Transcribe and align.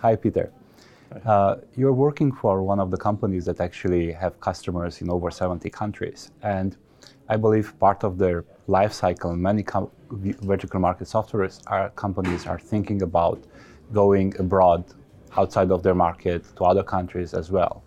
Hi, 0.00 0.16
Peter. 0.16 0.50
Uh, 1.26 1.56
you're 1.76 1.92
working 1.92 2.32
for 2.32 2.62
one 2.62 2.80
of 2.80 2.90
the 2.90 2.96
companies 2.96 3.44
that 3.44 3.60
actually 3.60 4.12
have 4.12 4.40
customers 4.40 5.02
in 5.02 5.10
over 5.10 5.30
70 5.30 5.68
countries. 5.68 6.30
And 6.42 6.74
I 7.28 7.36
believe 7.36 7.78
part 7.78 8.02
of 8.02 8.16
their 8.16 8.46
life 8.66 8.94
cycle, 8.94 9.36
many 9.36 9.62
com- 9.62 9.90
vertical 10.10 10.80
market 10.80 11.06
software 11.06 11.50
are, 11.66 11.90
companies 11.90 12.46
are 12.46 12.58
thinking 12.58 13.02
about 13.02 13.44
going 13.92 14.34
abroad 14.38 14.84
outside 15.36 15.70
of 15.70 15.82
their 15.82 15.94
market 15.94 16.44
to 16.56 16.64
other 16.64 16.82
countries 16.82 17.34
as 17.34 17.50
well. 17.50 17.82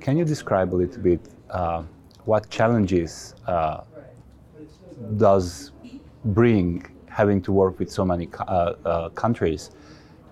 Can 0.00 0.16
you 0.16 0.24
describe 0.24 0.72
a 0.72 0.78
little 0.82 1.02
bit 1.02 1.20
uh, 1.50 1.82
what 2.24 2.48
challenges 2.48 3.34
uh, 3.46 3.82
does 5.18 5.72
bring 6.24 6.86
having 7.10 7.42
to 7.42 7.52
work 7.52 7.78
with 7.78 7.90
so 7.90 8.02
many 8.02 8.30
uh, 8.38 8.72
uh, 8.86 9.08
countries 9.10 9.72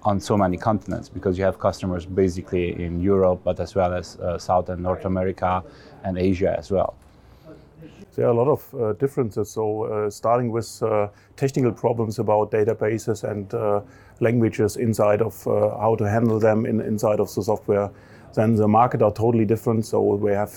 on 0.02 0.20
so 0.20 0.36
many 0.36 0.56
continents 0.56 1.08
because 1.08 1.38
you 1.38 1.44
have 1.44 1.58
customers 1.58 2.06
basically 2.06 2.82
in 2.82 3.00
Europe, 3.00 3.40
but 3.44 3.60
as 3.60 3.74
well 3.74 3.92
as 3.92 4.16
uh, 4.16 4.38
South 4.38 4.68
and 4.68 4.82
North 4.82 5.04
America 5.04 5.62
and 6.04 6.18
Asia 6.18 6.54
as 6.58 6.70
well. 6.70 6.94
There 8.14 8.26
are 8.26 8.30
a 8.30 8.34
lot 8.34 8.48
of 8.48 8.74
uh, 8.74 8.92
differences. 8.94 9.50
So, 9.50 9.84
uh, 9.84 10.10
starting 10.10 10.50
with 10.50 10.82
uh, 10.82 11.06
technical 11.36 11.70
problems 11.70 12.18
about 12.18 12.50
databases 12.50 13.22
and 13.22 13.52
uh, 13.54 13.80
languages 14.18 14.76
inside 14.76 15.22
of 15.22 15.46
uh, 15.46 15.78
how 15.78 15.94
to 15.96 16.04
handle 16.04 16.40
them 16.40 16.66
in, 16.66 16.80
inside 16.80 17.20
of 17.20 17.32
the 17.32 17.42
software, 17.42 17.90
then 18.34 18.56
the 18.56 18.66
market 18.66 19.02
are 19.02 19.12
totally 19.12 19.44
different. 19.44 19.86
So, 19.86 20.00
we 20.00 20.32
have 20.32 20.50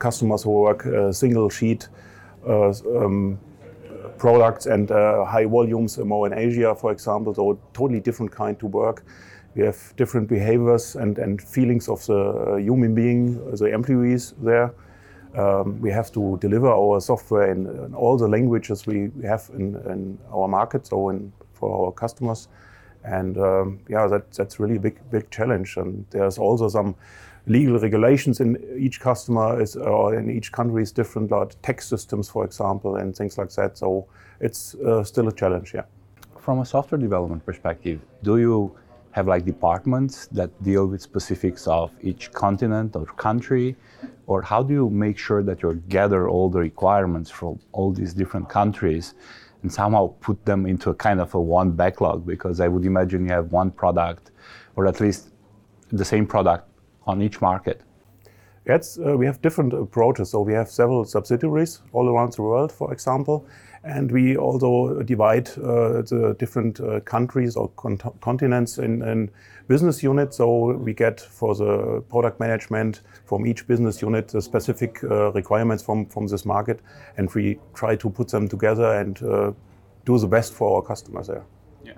customers 0.00 0.42
who 0.42 0.50
work 0.50 0.84
single 1.12 1.48
sheet 1.48 1.88
um, 2.44 3.38
products 4.18 4.66
and 4.66 4.90
high 4.90 5.46
volumes 5.46 5.98
more 5.98 6.26
in 6.26 6.32
Asia, 6.32 6.74
for 6.74 6.92
example. 6.92 7.34
So, 7.34 7.58
totally 7.72 8.00
different 8.00 8.32
kind 8.32 8.58
to 8.60 8.66
work. 8.66 9.04
We 9.54 9.62
have 9.62 9.94
different 9.96 10.28
behaviors 10.28 10.96
and, 10.96 11.18
and 11.18 11.40
feelings 11.40 11.88
of 11.88 12.04
the 12.06 12.58
human 12.60 12.94
being, 12.94 13.50
the 13.56 13.72
employees 13.72 14.34
there. 14.38 14.74
Um, 15.34 15.80
we 15.80 15.90
have 15.90 16.12
to 16.12 16.38
deliver 16.40 16.68
our 16.68 17.00
software 17.00 17.50
in, 17.50 17.66
in 17.66 17.94
all 17.94 18.16
the 18.16 18.28
languages 18.28 18.86
we 18.86 19.10
have 19.22 19.50
in, 19.54 19.76
in, 19.90 20.18
our 20.32 20.48
market, 20.48 20.86
so 20.86 21.10
in, 21.10 21.32
for 21.52 21.86
our 21.86 21.92
customers. 21.92 22.48
And 23.04 23.38
um, 23.38 23.80
yeah, 23.88 24.06
that, 24.08 24.32
that's 24.32 24.58
really 24.58 24.76
a 24.76 24.80
big, 24.80 24.98
big 25.10 25.30
challenge. 25.30 25.76
And 25.76 26.06
there's 26.10 26.38
also 26.38 26.68
some 26.68 26.94
legal 27.46 27.78
regulations 27.78 28.40
in 28.40 28.56
each 28.78 29.00
customer 29.00 29.60
is, 29.60 29.76
or 29.76 30.14
in 30.14 30.30
each 30.30 30.52
country 30.52 30.82
is 30.82 30.92
different, 30.92 31.30
like 31.30 31.60
tax 31.62 31.88
systems, 31.88 32.28
for 32.28 32.44
example, 32.44 32.96
and 32.96 33.16
things 33.16 33.38
like 33.38 33.50
that. 33.50 33.78
So 33.78 34.06
it's 34.40 34.74
uh, 34.74 35.04
still 35.04 35.28
a 35.28 35.32
challenge, 35.32 35.72
yeah. 35.74 35.84
From 36.38 36.60
a 36.60 36.66
software 36.66 37.00
development 37.00 37.44
perspective, 37.44 38.00
do 38.22 38.38
you 38.38 38.76
have 39.12 39.26
like 39.26 39.44
departments 39.44 40.26
that 40.28 40.50
deal 40.62 40.86
with 40.86 41.00
specifics 41.00 41.66
of 41.66 41.90
each 42.02 42.32
continent 42.32 42.94
or 42.96 43.06
country? 43.06 43.76
or 44.26 44.42
how 44.42 44.62
do 44.62 44.74
you 44.74 44.90
make 44.90 45.18
sure 45.18 45.42
that 45.42 45.62
you 45.62 45.74
gather 45.88 46.28
all 46.28 46.48
the 46.48 46.58
requirements 46.58 47.30
from 47.30 47.58
all 47.72 47.92
these 47.92 48.12
different 48.12 48.48
countries 48.48 49.14
and 49.62 49.72
somehow 49.72 50.12
put 50.20 50.44
them 50.44 50.66
into 50.66 50.90
a 50.90 50.94
kind 50.94 51.20
of 51.20 51.34
a 51.34 51.40
one 51.40 51.70
backlog 51.70 52.26
because 52.26 52.60
i 52.60 52.68
would 52.68 52.84
imagine 52.84 53.24
you 53.24 53.32
have 53.32 53.52
one 53.52 53.70
product 53.70 54.30
or 54.74 54.86
at 54.86 55.00
least 55.00 55.30
the 55.90 56.04
same 56.04 56.26
product 56.26 56.68
on 57.06 57.22
each 57.22 57.40
market 57.40 57.82
Yes, 58.66 58.98
uh, 58.98 59.16
we 59.16 59.26
have 59.26 59.40
different 59.42 59.72
approaches. 59.72 60.30
So 60.30 60.40
we 60.40 60.52
have 60.54 60.68
several 60.68 61.04
subsidiaries 61.04 61.82
all 61.92 62.08
around 62.08 62.32
the 62.32 62.42
world, 62.42 62.72
for 62.72 62.92
example, 62.92 63.46
and 63.84 64.10
we 64.10 64.36
also 64.36 65.02
divide 65.04 65.48
uh, 65.58 66.02
the 66.02 66.34
different 66.36 66.80
uh, 66.80 66.98
countries 67.00 67.54
or 67.54 67.68
con 67.76 67.98
continents 68.20 68.78
in, 68.78 69.02
in, 69.02 69.30
business 69.68 70.00
units. 70.02 70.36
So 70.36 70.74
we 70.74 70.94
get 70.94 71.20
for 71.20 71.54
the 71.54 72.00
product 72.08 72.38
management 72.38 73.00
from 73.24 73.46
each 73.46 73.66
business 73.66 74.00
unit 74.00 74.28
the 74.28 74.40
specific 74.40 75.02
uh, 75.02 75.32
requirements 75.32 75.82
from, 75.82 76.06
from 76.06 76.26
this 76.28 76.44
market, 76.44 76.80
and 77.16 77.32
we 77.34 77.58
try 77.74 77.96
to 77.96 78.10
put 78.10 78.28
them 78.28 78.48
together 78.48 78.92
and 79.00 79.20
uh, 79.22 79.52
do 80.04 80.18
the 80.18 80.28
best 80.28 80.52
for 80.52 80.76
our 80.76 80.82
customers 80.82 81.26
there. 81.28 81.44
Yeah. 81.84 81.94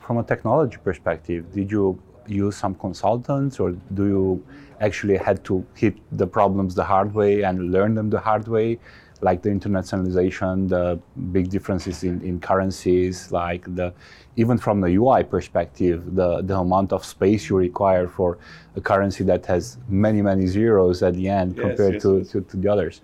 From 0.00 0.18
a 0.18 0.24
technology 0.24 0.78
perspective, 0.82 1.52
did 1.52 1.70
you 1.72 2.00
use 2.28 2.56
some 2.56 2.74
consultants 2.74 3.60
or 3.60 3.72
do 3.94 4.06
you 4.06 4.46
actually 4.80 5.16
had 5.16 5.44
to 5.44 5.64
hit 5.74 5.94
the 6.12 6.26
problems 6.26 6.74
the 6.74 6.84
hard 6.84 7.12
way 7.14 7.42
and 7.42 7.72
learn 7.72 7.94
them 7.94 8.10
the 8.10 8.20
hard 8.20 8.46
way 8.46 8.78
like 9.20 9.42
the 9.42 9.48
internationalization 9.48 10.68
the 10.68 10.98
big 11.32 11.48
differences 11.50 12.04
in, 12.04 12.20
in 12.22 12.38
currencies 12.38 13.32
like 13.32 13.62
the 13.74 13.92
even 14.36 14.56
from 14.56 14.80
the 14.80 14.94
ui 14.94 15.24
perspective 15.24 16.14
the, 16.14 16.42
the 16.42 16.56
amount 16.56 16.92
of 16.92 17.04
space 17.04 17.48
you 17.48 17.56
require 17.56 18.06
for 18.06 18.38
a 18.76 18.80
currency 18.80 19.24
that 19.24 19.44
has 19.44 19.78
many 19.88 20.22
many 20.22 20.46
zeros 20.46 21.02
at 21.02 21.14
the 21.14 21.28
end 21.28 21.56
yes, 21.56 21.62
compared 21.66 21.94
yes, 21.94 22.02
to, 22.02 22.18
yes. 22.18 22.28
to, 22.30 22.40
to 22.42 22.56
the 22.56 22.68
others 22.68 23.00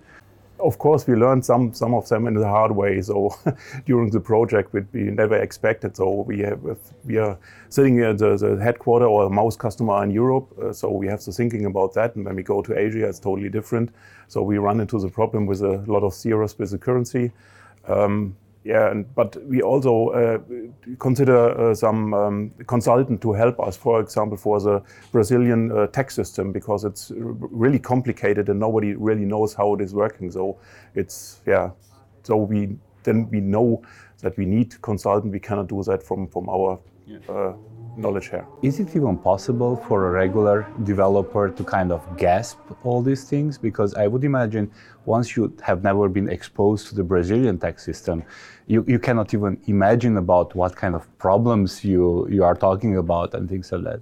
of 0.59 0.79
course, 0.79 1.07
we 1.07 1.15
learned 1.15 1.45
some 1.45 1.75
some 1.75 1.95
of 1.95 2.09
them 2.09 2.27
in 2.27 2.35
the 2.35 2.49
hard 2.49 2.73
way. 2.73 3.03
So 3.03 3.37
during 3.87 4.11
the 4.11 4.21
project, 4.21 4.73
we, 4.73 4.83
never 4.93 5.37
expected. 5.37 5.97
So 5.97 6.23
we 6.27 6.41
have 6.41 6.61
we 7.05 7.19
are 7.19 7.37
sitting 7.69 8.01
at 8.01 8.19
the, 8.19 8.37
the 8.37 8.63
headquarter 8.63 9.07
or 9.07 9.27
a 9.27 9.31
mouse 9.31 9.57
customer 9.57 10.03
in 10.05 10.11
Europe. 10.11 10.49
Uh, 10.59 10.73
so 10.73 10.91
we 10.91 11.07
have 11.09 11.21
to 11.21 11.33
thinking 11.33 11.67
about 11.67 11.95
that. 11.95 12.17
And 12.17 12.25
when 12.25 12.37
we 12.37 12.43
go 12.43 12.63
to 12.63 12.79
Asia, 12.79 13.09
it's 13.09 13.19
totally 13.19 13.49
different. 13.49 13.91
So 14.29 14.43
we 14.43 14.59
run 14.59 14.81
into 14.81 14.99
the 14.99 15.09
problem 15.09 15.47
with 15.47 15.63
a 15.63 15.85
lot 15.87 16.03
of 16.03 16.15
zeros 16.15 16.59
with 16.59 16.71
the 16.71 16.79
currency. 16.79 17.33
Um, 17.87 18.37
yeah, 18.65 18.91
and, 18.91 19.15
but 19.15 19.37
we 19.47 19.61
also 19.61 20.09
uh, 20.09 20.39
consider 20.99 21.71
uh, 21.71 21.75
some 21.75 22.15
um, 22.15 22.51
consultant 22.67 23.21
to 23.21 23.33
help 23.35 23.61
us, 23.61 23.77
for 23.77 24.01
example, 24.01 24.39
for 24.39 24.59
the 24.59 24.83
Brazilian 25.13 25.71
uh, 25.71 25.87
tax 25.89 26.15
system, 26.15 26.51
because 26.51 26.85
it's 26.85 27.13
really 27.15 27.79
complicated 27.79 28.49
and 28.49 28.59
nobody 28.59 28.95
really 28.95 29.27
knows 29.27 29.53
how 29.53 29.75
it 29.75 29.83
is 29.83 29.93
working. 29.95 30.31
So 30.31 30.59
it's, 30.95 31.43
yeah, 31.47 31.71
so 32.23 32.37
we 32.37 32.79
then 33.03 33.29
we 33.31 33.41
know 33.41 33.83
that 34.23 34.35
we 34.39 34.47
need 34.47 34.81
consultant. 34.81 35.31
We 35.31 35.41
cannot 35.41 35.69
do 35.69 35.83
that 35.83 36.03
from, 36.03 36.27
from 36.27 36.49
our 36.49 36.81
yeah. 37.07 37.19
Knowledge 37.97 38.31
here. 38.31 38.47
Is 38.63 38.81
it 38.81 38.97
even 38.97 39.17
possible 39.17 39.77
for 39.77 40.09
a 40.09 40.11
regular 40.11 40.67
developer 40.83 41.49
to 41.51 41.65
kind 41.65 41.93
of 41.93 42.01
grasp 42.19 42.59
all 42.83 43.03
these 43.03 43.25
things? 43.25 43.57
Because 43.57 43.95
I 43.95 44.09
would 44.09 44.25
imagine 44.25 44.71
once 45.05 45.37
you 45.37 45.57
have 45.63 45.85
never 45.85 46.09
been 46.09 46.29
exposed 46.29 46.89
to 46.89 46.95
the 46.97 47.05
Brazilian 47.05 47.57
tax 47.59 47.85
system, 47.85 48.25
you, 48.67 48.85
you 48.89 48.99
cannot 48.99 49.33
even 49.33 49.61
imagine 49.67 50.17
about 50.17 50.57
what 50.57 50.75
kind 50.75 50.97
of 50.97 51.07
problems 51.19 51.85
you, 51.85 52.27
you 52.29 52.43
are 52.43 52.57
talking 52.57 52.97
about 52.97 53.33
and 53.35 53.49
things 53.49 53.71
like 53.71 53.85
that. 53.85 54.01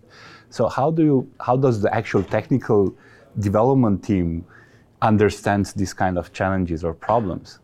So 0.48 0.68
how 0.68 0.90
do 0.90 1.02
you 1.02 1.30
how 1.40 1.56
does 1.56 1.82
the 1.82 1.94
actual 1.94 2.22
technical 2.22 2.94
development 3.38 4.04
team 4.04 4.44
understands 5.02 5.72
these 5.72 5.92
kind 5.92 6.16
of 6.16 6.32
challenges 6.32 6.84
or 6.84 6.94
problems? 6.94 7.58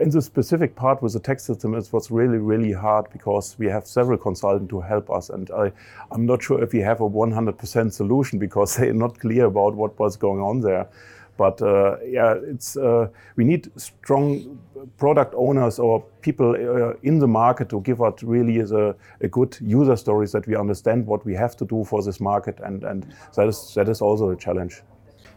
In 0.00 0.10
the 0.10 0.22
specific 0.22 0.74
part 0.74 1.02
with 1.02 1.12
the 1.12 1.20
tax 1.20 1.44
system, 1.44 1.74
it 1.74 1.88
was 1.92 2.10
really, 2.10 2.38
really 2.38 2.72
hard 2.72 3.06
because 3.12 3.56
we 3.58 3.66
have 3.66 3.86
several 3.86 4.16
consultants 4.16 4.70
to 4.70 4.80
help 4.80 5.10
us. 5.10 5.28
And 5.28 5.50
I, 5.50 5.70
I'm 6.10 6.24
not 6.24 6.42
sure 6.42 6.62
if 6.62 6.72
we 6.72 6.80
have 6.80 7.00
a 7.00 7.08
100% 7.08 7.92
solution 7.92 8.38
because 8.38 8.76
they're 8.78 8.94
not 8.94 9.18
clear 9.18 9.46
about 9.46 9.74
what 9.74 9.98
was 9.98 10.16
going 10.16 10.40
on 10.40 10.60
there. 10.60 10.88
But 11.36 11.62
uh, 11.62 11.96
yeah, 12.04 12.34
it's 12.42 12.76
uh, 12.76 13.08
we 13.36 13.44
need 13.44 13.70
strong 13.80 14.58
product 14.98 15.34
owners 15.34 15.78
or 15.78 16.02
people 16.20 16.50
uh, 16.50 16.92
in 17.02 17.18
the 17.18 17.26
market 17.26 17.70
to 17.70 17.80
give 17.80 18.02
us 18.02 18.22
really 18.22 18.60
a, 18.60 18.94
a, 19.22 19.28
good 19.28 19.56
user 19.58 19.96
stories 19.96 20.32
that 20.32 20.46
we 20.46 20.54
understand 20.54 21.06
what 21.06 21.24
we 21.24 21.34
have 21.34 21.56
to 21.56 21.64
do 21.64 21.82
for 21.84 22.02
this 22.02 22.20
market, 22.20 22.60
and, 22.62 22.84
and 22.84 23.06
that 23.36 23.48
is 23.48 23.72
that 23.74 23.88
is 23.88 24.02
also 24.02 24.28
a 24.28 24.36
challenge. 24.36 24.82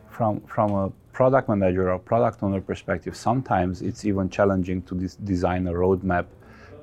From 0.09 0.41
from 0.41 0.71
a 0.71 0.91
product 1.13 1.47
manager 1.47 1.91
or 1.91 1.99
product 1.99 2.43
owner 2.43 2.59
perspective, 2.59 3.15
sometimes 3.15 3.81
it's 3.81 4.03
even 4.03 4.29
challenging 4.29 4.81
to 4.81 4.95
design 5.23 5.67
a 5.67 5.71
roadmap 5.71 6.25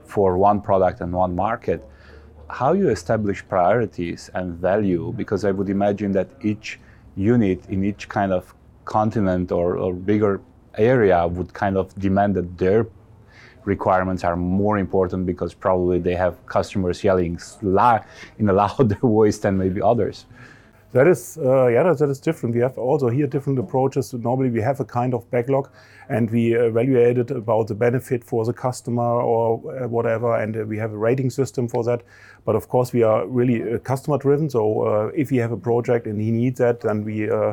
for 0.05 0.39
one 0.39 0.61
product 0.61 1.01
and 1.01 1.13
one 1.13 1.35
market. 1.35 1.87
How 2.49 2.73
you 2.73 2.89
establish 2.89 3.47
priorities 3.47 4.31
and 4.35 4.55
value, 4.55 5.13
because 5.17 5.45
I 5.45 5.51
would 5.51 5.69
imagine 5.69 6.13
that 6.13 6.29
each 6.43 6.79
unit 7.17 7.67
in 7.69 7.85
each 7.85 8.09
kind 8.09 8.33
of 8.33 8.55
continent 8.85 9.53
or, 9.53 9.77
or 9.77 9.93
bigger 9.93 10.41
area 10.79 11.27
would 11.27 11.53
kind 11.53 11.77
of 11.77 11.95
demand 11.99 12.37
that 12.37 12.57
their 12.57 12.87
requirements 13.65 14.25
are 14.25 14.37
more 14.37 14.79
important 14.79 15.27
because 15.27 15.53
probably 15.55 15.99
they 15.99 16.15
have 16.15 16.35
customers 16.47 17.05
yelling 17.05 17.39
in 18.39 18.49
a 18.49 18.53
louder 18.63 18.97
voice 18.97 19.39
than 19.39 19.59
maybe 19.59 19.83
others. 19.83 20.27
That 20.93 21.07
is, 21.07 21.39
uh, 21.39 21.69
yeah, 21.69 21.93
that 21.93 22.11
is 22.11 22.19
different. 22.19 22.55
We 22.55 22.63
have 22.63 22.77
also 22.77 23.09
here 23.09 23.29
different 23.29 23.61
approaches. 23.61 24.13
Normally, 24.13 24.51
we 24.51 24.61
have 24.61 24.81
a 24.81 24.85
kind 24.85 25.15
of 25.15 25.31
backlog, 25.31 25.71
and 26.09 26.29
we 26.31 26.55
evaluate 26.55 27.17
it 27.17 27.31
about 27.31 27.69
the 27.69 27.77
benefit 27.77 28.25
for 28.25 28.45
the 28.45 28.53
customer 28.53 29.23
or 29.23 29.83
uh, 29.83 29.87
whatever, 29.87 30.35
and 30.37 30.57
uh, 30.57 30.65
we 30.65 30.79
have 30.79 30.93
a 30.93 30.97
rating 30.97 31.31
system 31.31 31.69
for 31.69 31.85
that. 31.85 32.03
But 32.45 32.57
of 32.57 32.69
course, 32.69 32.93
we 32.93 33.05
are 33.05 33.25
really 33.25 33.75
uh, 33.75 33.79
customer 33.79 34.19
driven. 34.19 34.51
So 34.51 34.83
uh, 34.83 35.11
if 35.15 35.31
we 35.31 35.37
have 35.37 35.53
a 35.53 35.57
project 35.57 36.07
and 36.07 36.21
he 36.21 36.33
needs 36.33 36.59
that, 36.59 36.81
then 36.81 37.05
we 37.05 37.31
uh, 37.31 37.53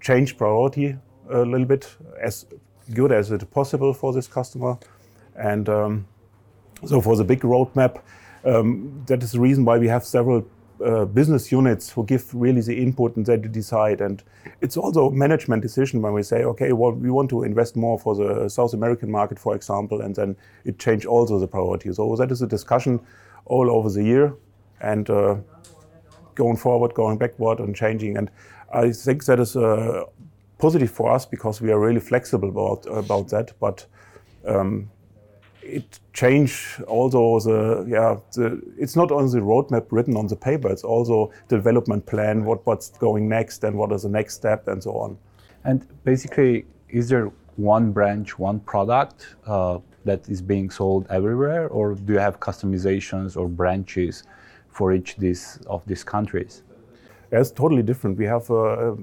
change 0.00 0.36
priority 0.36 0.96
a 1.30 1.44
little 1.44 1.66
bit 1.66 1.88
as 2.20 2.46
good 2.94 3.12
as 3.12 3.30
it 3.30 3.48
possible 3.52 3.94
for 3.94 4.12
this 4.12 4.26
customer. 4.26 4.76
And 5.36 5.68
um, 5.68 6.06
so 6.84 7.00
for 7.00 7.16
the 7.16 7.24
big 7.24 7.42
roadmap, 7.42 8.00
um, 8.44 9.04
that 9.06 9.22
is 9.22 9.32
the 9.32 9.40
reason 9.40 9.64
why 9.64 9.78
we 9.78 9.86
have 9.88 10.04
several 10.04 10.44
uh, 10.84 11.04
business 11.04 11.50
units 11.50 11.90
who 11.90 12.04
give 12.04 12.34
really 12.34 12.60
the 12.60 12.82
input 12.82 13.16
and 13.16 13.26
they 13.26 13.36
decide. 13.36 14.00
And 14.00 14.22
it's 14.60 14.76
also 14.76 15.08
a 15.08 15.12
management 15.12 15.62
decision 15.62 16.02
when 16.02 16.12
we 16.12 16.22
say, 16.22 16.44
okay, 16.44 16.72
well, 16.72 16.92
we 16.92 17.10
want 17.10 17.30
to 17.30 17.42
invest 17.42 17.76
more 17.76 17.98
for 17.98 18.14
the 18.14 18.48
South 18.48 18.74
American 18.74 19.10
market, 19.10 19.38
for 19.38 19.54
example, 19.54 20.00
and 20.00 20.14
then 20.14 20.36
it 20.64 20.78
change 20.78 21.04
also 21.06 21.38
the 21.38 21.48
priorities. 21.48 21.96
So 21.96 22.16
that 22.16 22.30
is 22.30 22.42
a 22.42 22.46
discussion 22.46 23.00
all 23.46 23.70
over 23.70 23.90
the 23.90 24.04
year 24.04 24.34
and 24.80 25.08
uh, 25.10 25.36
going 26.34 26.56
forward, 26.56 26.94
going 26.94 27.18
backward 27.18 27.58
and 27.58 27.74
changing. 27.74 28.16
And 28.16 28.30
I 28.72 28.92
think 28.92 29.24
that 29.24 29.40
is 29.40 29.56
uh, 29.56 30.04
positive 30.58 30.90
for 30.90 31.10
us 31.10 31.26
because 31.26 31.60
we 31.60 31.70
are 31.72 31.80
really 31.80 32.00
flexible 32.00 32.48
about, 32.48 32.86
about 32.86 33.28
that. 33.30 33.52
But 33.58 33.86
um, 34.46 34.90
it 35.68 36.00
change 36.12 36.80
also 36.86 37.38
the 37.40 37.84
yeah 37.88 38.16
the, 38.34 38.60
it's 38.78 38.96
not 38.96 39.10
only 39.10 39.30
the 39.30 39.44
roadmap 39.44 39.86
written 39.90 40.16
on 40.16 40.26
the 40.26 40.36
paper 40.36 40.68
it's 40.70 40.84
also 40.84 41.30
development 41.48 42.04
plan 42.06 42.44
what 42.44 42.64
what's 42.66 42.90
going 42.98 43.28
next 43.28 43.64
and 43.64 43.76
what 43.76 43.92
is 43.92 44.02
the 44.02 44.08
next 44.08 44.34
step 44.34 44.68
and 44.68 44.82
so 44.82 44.92
on. 44.92 45.18
And 45.64 45.86
basically 46.04 46.66
is 46.88 47.08
there 47.08 47.30
one 47.56 47.92
branch 47.92 48.38
one 48.38 48.60
product 48.60 49.36
uh, 49.46 49.78
that 50.04 50.28
is 50.28 50.40
being 50.40 50.70
sold 50.70 51.06
everywhere 51.10 51.68
or 51.68 51.94
do 51.94 52.14
you 52.14 52.18
have 52.18 52.40
customizations 52.40 53.36
or 53.36 53.48
branches 53.48 54.22
for 54.68 54.92
each 54.92 55.16
of 55.66 55.82
these 55.86 56.04
countries 56.04 56.62
it's 57.30 57.50
totally 57.50 57.82
different. 57.82 58.18
We 58.18 58.24
have 58.24 58.50
uh, 58.50 58.54
uh, 58.54 58.94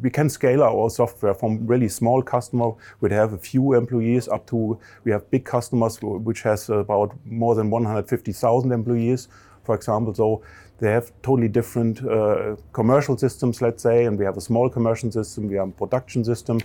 we 0.00 0.10
can 0.10 0.28
scale 0.28 0.62
our 0.62 0.90
software 0.90 1.34
from 1.34 1.66
really 1.66 1.88
small 1.88 2.22
customer 2.22 2.72
we 3.00 3.10
have 3.10 3.32
a 3.32 3.38
few 3.38 3.74
employees 3.74 4.28
up 4.28 4.46
to 4.46 4.78
we 5.04 5.12
have 5.12 5.30
big 5.30 5.44
customers 5.44 5.98
which 6.02 6.42
has 6.42 6.68
about 6.68 7.14
more 7.24 7.54
than 7.54 7.70
150,000 7.70 8.72
employees, 8.72 9.28
for 9.64 9.74
example. 9.74 10.14
So 10.14 10.42
they 10.78 10.90
have 10.90 11.12
totally 11.22 11.48
different 11.48 12.04
uh, 12.04 12.56
commercial 12.72 13.16
systems, 13.16 13.60
let's 13.60 13.82
say, 13.82 14.06
and 14.06 14.18
we 14.18 14.24
have 14.24 14.36
a 14.36 14.40
small 14.40 14.68
commercial 14.70 15.10
system, 15.12 15.48
we 15.48 15.56
have 15.56 15.68
a 15.68 15.72
production 15.72 16.24
system, 16.24 16.60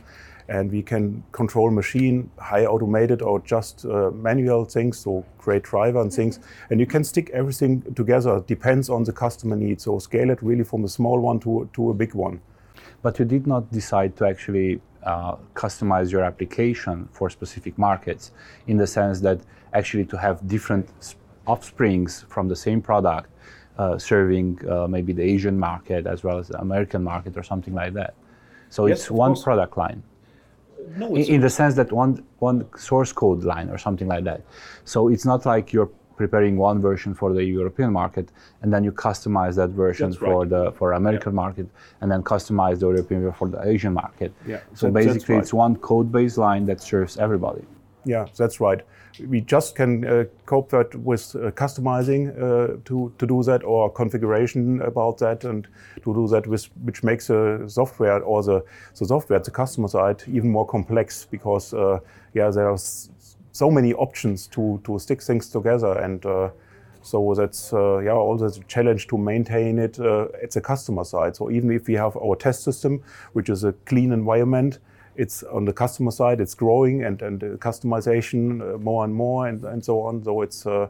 and 0.47 0.71
we 0.71 0.81
can 0.81 1.23
control 1.31 1.71
machine, 1.71 2.29
high 2.37 2.65
automated 2.65 3.21
or 3.21 3.39
just 3.41 3.85
uh, 3.85 4.11
manual 4.11 4.65
things, 4.65 4.99
so 4.99 5.25
create 5.37 5.63
driver 5.63 6.01
and 6.01 6.13
things. 6.13 6.39
And 6.69 6.79
you 6.79 6.85
can 6.85 7.03
stick 7.03 7.29
everything 7.33 7.81
together, 7.95 8.43
depends 8.45 8.89
on 8.89 9.03
the 9.03 9.11
customer 9.11 9.55
needs. 9.55 9.83
So 9.83 9.97
scale 9.99 10.29
it 10.29 10.41
really 10.41 10.63
from 10.63 10.83
a 10.83 10.87
small 10.87 11.19
one 11.19 11.39
to, 11.41 11.69
to 11.73 11.89
a 11.89 11.93
big 11.93 12.13
one. 12.13 12.41
But 13.01 13.17
you 13.19 13.25
did 13.25 13.47
not 13.47 13.71
decide 13.71 14.15
to 14.17 14.27
actually 14.27 14.81
uh, 15.03 15.35
customize 15.53 16.11
your 16.11 16.23
application 16.23 17.07
for 17.11 17.29
specific 17.29 17.77
markets 17.77 18.31
in 18.67 18.77
the 18.77 18.87
sense 18.87 19.19
that 19.21 19.39
actually 19.73 20.05
to 20.05 20.17
have 20.17 20.47
different 20.47 21.15
offsprings 21.47 22.25
from 22.29 22.47
the 22.47 22.55
same 22.55 22.81
product 22.81 23.29
uh, 23.77 23.97
serving 23.97 24.59
uh, 24.69 24.87
maybe 24.87 25.13
the 25.13 25.21
Asian 25.21 25.59
market 25.59 26.07
as 26.07 26.23
well 26.23 26.39
as 26.39 26.47
the 26.47 26.59
American 26.59 27.03
market 27.03 27.35
or 27.37 27.43
something 27.43 27.73
like 27.73 27.93
that. 27.93 28.13
So 28.69 28.87
yes, 28.87 29.01
it's 29.01 29.11
one 29.11 29.33
course. 29.33 29.43
product 29.43 29.77
line 29.77 30.01
no, 30.97 31.15
in, 31.15 31.25
in 31.25 31.41
the 31.41 31.49
sense 31.49 31.75
that 31.75 31.91
one 31.91 32.23
one 32.39 32.67
source 32.77 33.11
code 33.11 33.43
line 33.43 33.69
or 33.69 33.77
something 33.77 34.07
like 34.07 34.23
that. 34.25 34.41
So 34.83 35.09
it's 35.09 35.25
not 35.25 35.45
like 35.45 35.73
you're 35.73 35.89
preparing 36.15 36.57
one 36.57 36.81
version 36.81 37.13
for 37.13 37.33
the 37.33 37.43
European 37.43 37.91
market 37.91 38.29
and 38.61 38.73
then 38.73 38.83
you 38.83 38.91
customize 38.91 39.55
that 39.55 39.69
version 39.69 40.09
that's 40.09 40.19
for 40.19 40.39
right. 40.39 40.49
the 40.49 40.71
for 40.71 40.93
American 40.93 41.33
yeah. 41.33 41.43
market 41.43 41.67
and 42.01 42.11
then 42.11 42.23
customize 42.23 42.79
the 42.79 42.87
European 42.87 43.31
for 43.33 43.47
the 43.49 43.61
Asian 43.67 43.93
market. 43.93 44.31
Yeah. 44.47 44.61
So 44.73 44.87
that, 44.87 44.93
basically, 44.93 45.35
right. 45.35 45.43
it's 45.43 45.53
one 45.53 45.75
code 45.77 46.11
base 46.11 46.37
line 46.37 46.65
that 46.67 46.81
serves 46.81 47.17
everybody. 47.17 47.63
Yeah, 48.05 48.25
that's 48.37 48.59
right 48.59 48.81
we 49.19 49.41
just 49.41 49.75
can 49.75 50.05
uh, 50.05 50.25
cope 50.45 50.69
that 50.69 50.93
with 50.95 51.35
uh, 51.35 51.51
customizing 51.51 52.29
uh, 52.35 52.77
to, 52.85 53.13
to 53.17 53.27
do 53.27 53.43
that 53.43 53.63
or 53.63 53.89
configuration 53.89 54.81
about 54.81 55.17
that 55.19 55.43
and 55.43 55.67
to 56.03 56.13
do 56.13 56.27
that 56.27 56.45
with 56.47 56.65
which 56.83 57.03
makes 57.03 57.27
the 57.27 57.63
software 57.67 58.21
or 58.21 58.43
the, 58.43 58.63
the 58.99 59.05
software 59.05 59.39
the 59.39 59.51
customer 59.51 59.87
side 59.87 60.23
even 60.27 60.49
more 60.49 60.65
complex 60.65 61.25
because 61.29 61.73
uh, 61.73 61.99
yeah 62.33 62.49
there 62.49 62.69
are 62.69 62.77
so 62.77 63.71
many 63.71 63.93
options 63.93 64.47
to, 64.47 64.81
to 64.83 64.99
stick 64.99 65.21
things 65.21 65.49
together 65.49 65.97
and 65.99 66.25
uh, 66.25 66.49
so 67.01 67.33
that's 67.35 67.71
uh, 67.71 67.99
yeah 67.99 68.11
also 68.11 68.45
a 68.47 68.63
challenge 68.65 69.07
to 69.07 69.17
maintain 69.17 69.77
it 69.77 69.99
at 69.99 70.49
the 70.49 70.59
customer 70.59 71.03
side. 71.03 71.35
So 71.35 71.51
even 71.51 71.69
if 71.69 71.85
we 71.85 71.93
have 71.93 72.17
our 72.17 72.35
test 72.35 72.63
system, 72.63 73.03
which 73.33 73.47
is 73.47 73.63
a 73.63 73.73
clean 73.85 74.11
environment, 74.11 74.79
it's 75.15 75.43
on 75.43 75.65
the 75.65 75.73
customer 75.73 76.11
side, 76.11 76.41
it's 76.41 76.53
growing 76.53 77.03
and, 77.03 77.21
and 77.21 77.41
customization 77.59 78.61
uh, 78.61 78.77
more 78.77 79.03
and 79.03 79.13
more 79.13 79.47
and, 79.47 79.63
and 79.63 79.83
so 79.83 80.01
on. 80.01 80.23
So 80.23 80.41
it's, 80.41 80.65
uh, 80.65 80.87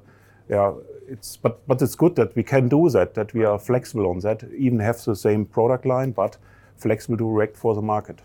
yeah, 0.50 0.74
it's, 1.07 1.38
but, 1.38 1.66
but 1.68 1.81
it's 1.81 1.95
good 1.95 2.16
that 2.16 2.36
we 2.36 2.44
can 2.44 2.68
do 2.68 2.89
that, 2.89 3.13
that 3.13 3.33
we 3.33 3.45
are 3.45 3.60
flexible 3.60 4.10
on 4.10 4.19
that, 4.19 4.44
even 4.57 4.80
have 4.80 5.04
the 5.04 5.16
same 5.16 5.45
product 5.45 5.86
line, 5.86 6.12
but 6.12 6.38
flexible 6.77 7.18
to 7.18 7.30
react 7.30 7.56
for 7.57 7.75
the 7.75 7.81
market. 7.81 8.22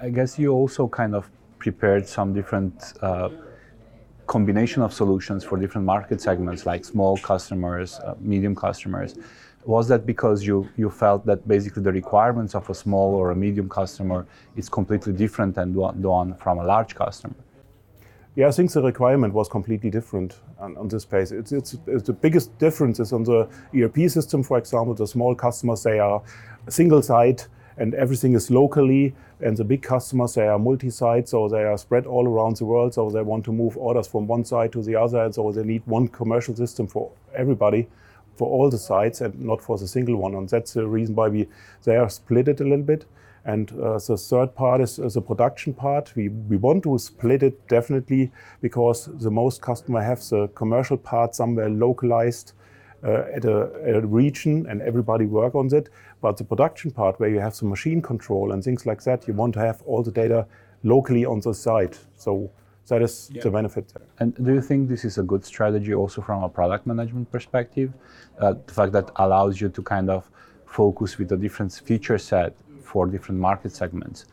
I 0.00 0.10
guess 0.10 0.38
you 0.38 0.52
also 0.52 0.88
kind 0.88 1.14
of 1.14 1.30
prepared 1.58 2.06
some 2.06 2.32
different 2.32 2.92
uh, 3.00 3.30
combination 4.26 4.82
of 4.82 4.92
solutions 4.92 5.44
for 5.44 5.56
different 5.58 5.86
market 5.86 6.20
segments 6.20 6.66
like 6.66 6.84
small 6.84 7.16
customers, 7.18 7.98
uh, 8.00 8.14
medium 8.20 8.54
customers 8.54 9.16
was 9.66 9.88
that 9.88 10.06
because 10.06 10.46
you, 10.46 10.68
you 10.76 10.88
felt 10.90 11.26
that 11.26 11.46
basically 11.48 11.82
the 11.82 11.92
requirements 11.92 12.54
of 12.54 12.68
a 12.70 12.74
small 12.74 13.14
or 13.14 13.32
a 13.32 13.36
medium 13.36 13.68
customer 13.68 14.26
is 14.54 14.68
completely 14.68 15.12
different 15.12 15.54
than 15.54 15.72
the 15.72 16.08
one 16.08 16.34
from 16.36 16.58
a 16.58 16.64
large 16.64 16.94
customer? 16.94 17.34
Yeah, 18.36 18.48
I 18.48 18.50
think 18.50 18.70
the 18.70 18.82
requirement 18.82 19.32
was 19.32 19.48
completely 19.48 19.90
different 19.90 20.40
on, 20.60 20.76
on 20.76 20.88
this 20.88 21.02
space. 21.02 21.32
It's, 21.32 21.52
it's, 21.52 21.76
it's, 21.86 22.04
the 22.04 22.12
biggest 22.12 22.56
difference 22.58 23.00
is 23.00 23.12
on 23.12 23.24
the 23.24 23.48
ERP 23.74 24.10
system, 24.10 24.42
for 24.42 24.58
example, 24.58 24.94
the 24.94 25.06
small 25.06 25.34
customers, 25.34 25.82
they 25.82 25.98
are 25.98 26.22
single 26.68 27.02
site 27.02 27.48
and 27.78 27.94
everything 27.94 28.34
is 28.34 28.50
locally. 28.50 29.14
And 29.40 29.56
the 29.56 29.64
big 29.64 29.82
customers, 29.82 30.34
they 30.34 30.46
are 30.46 30.58
multi-site, 30.58 31.28
so 31.28 31.48
they 31.48 31.64
are 31.64 31.76
spread 31.76 32.06
all 32.06 32.26
around 32.26 32.56
the 32.56 32.64
world. 32.64 32.94
So 32.94 33.10
they 33.10 33.22
want 33.22 33.44
to 33.46 33.52
move 33.52 33.76
orders 33.76 34.06
from 34.06 34.26
one 34.26 34.44
side 34.44 34.72
to 34.72 34.82
the 34.82 34.96
other. 34.96 35.24
And 35.24 35.34
so 35.34 35.50
they 35.50 35.64
need 35.64 35.82
one 35.86 36.08
commercial 36.08 36.54
system 36.54 36.86
for 36.86 37.10
everybody 37.34 37.88
for 38.36 38.48
all 38.48 38.70
the 38.70 38.78
sites 38.78 39.20
and 39.20 39.38
not 39.40 39.62
for 39.62 39.78
the 39.78 39.88
single 39.88 40.16
one. 40.16 40.34
And 40.34 40.48
that's 40.48 40.74
the 40.74 40.86
reason 40.86 41.14
why 41.14 41.28
we 41.28 41.48
they 41.84 41.96
are 41.96 42.10
split 42.10 42.48
it 42.48 42.60
a 42.60 42.64
little 42.64 42.84
bit. 42.84 43.06
And 43.44 43.70
uh, 43.80 43.98
the 43.98 44.16
third 44.16 44.56
part 44.56 44.80
is 44.80 44.98
uh, 44.98 45.08
the 45.08 45.22
production 45.22 45.72
part. 45.72 46.12
We, 46.16 46.28
we 46.28 46.56
want 46.56 46.82
to 46.82 46.98
split 46.98 47.44
it 47.44 47.68
definitely 47.68 48.32
because 48.60 49.08
the 49.20 49.30
most 49.30 49.62
customer 49.62 50.02
have 50.02 50.20
the 50.28 50.48
commercial 50.48 50.96
part 50.96 51.36
somewhere 51.36 51.70
localized 51.70 52.54
uh, 53.04 53.24
at, 53.32 53.44
a, 53.44 53.70
at, 53.86 53.94
a, 53.94 54.00
region 54.00 54.66
and 54.68 54.82
everybody 54.82 55.26
work 55.26 55.54
on 55.54 55.72
it. 55.72 55.90
But 56.20 56.38
the 56.38 56.44
production 56.44 56.90
part 56.90 57.20
where 57.20 57.28
you 57.28 57.38
have 57.38 57.56
the 57.56 57.66
machine 57.66 58.02
control 58.02 58.50
and 58.50 58.64
things 58.64 58.84
like 58.84 59.04
that, 59.04 59.28
you 59.28 59.34
want 59.34 59.54
to 59.54 59.60
have 59.60 59.80
all 59.82 60.02
the 60.02 60.10
data 60.10 60.46
locally 60.82 61.24
on 61.24 61.38
the 61.40 61.54
site. 61.54 61.98
So 62.16 62.50
that 62.88 63.02
is 63.02 63.30
yeah. 63.32 63.42
the 63.42 63.50
benefit 63.50 63.92
there. 63.92 64.06
And 64.20 64.34
do 64.44 64.54
you 64.54 64.60
think 64.60 64.88
this 64.88 65.04
is 65.04 65.18
a 65.18 65.22
good 65.22 65.44
strategy 65.44 65.94
also 65.94 66.22
from 66.22 66.42
a 66.42 66.48
product 66.48 66.86
management 66.86 67.30
perspective? 67.30 67.92
Uh, 68.38 68.54
the 68.66 68.72
fact 68.72 68.92
that 68.92 69.10
allows 69.16 69.60
you 69.60 69.68
to 69.68 69.82
kind 69.82 70.08
of 70.10 70.30
focus 70.66 71.18
with 71.18 71.32
a 71.32 71.36
different 71.36 71.72
feature 71.72 72.18
set 72.18 72.54
for 72.82 73.06
different 73.06 73.40
market 73.40 73.72
segments, 73.72 74.26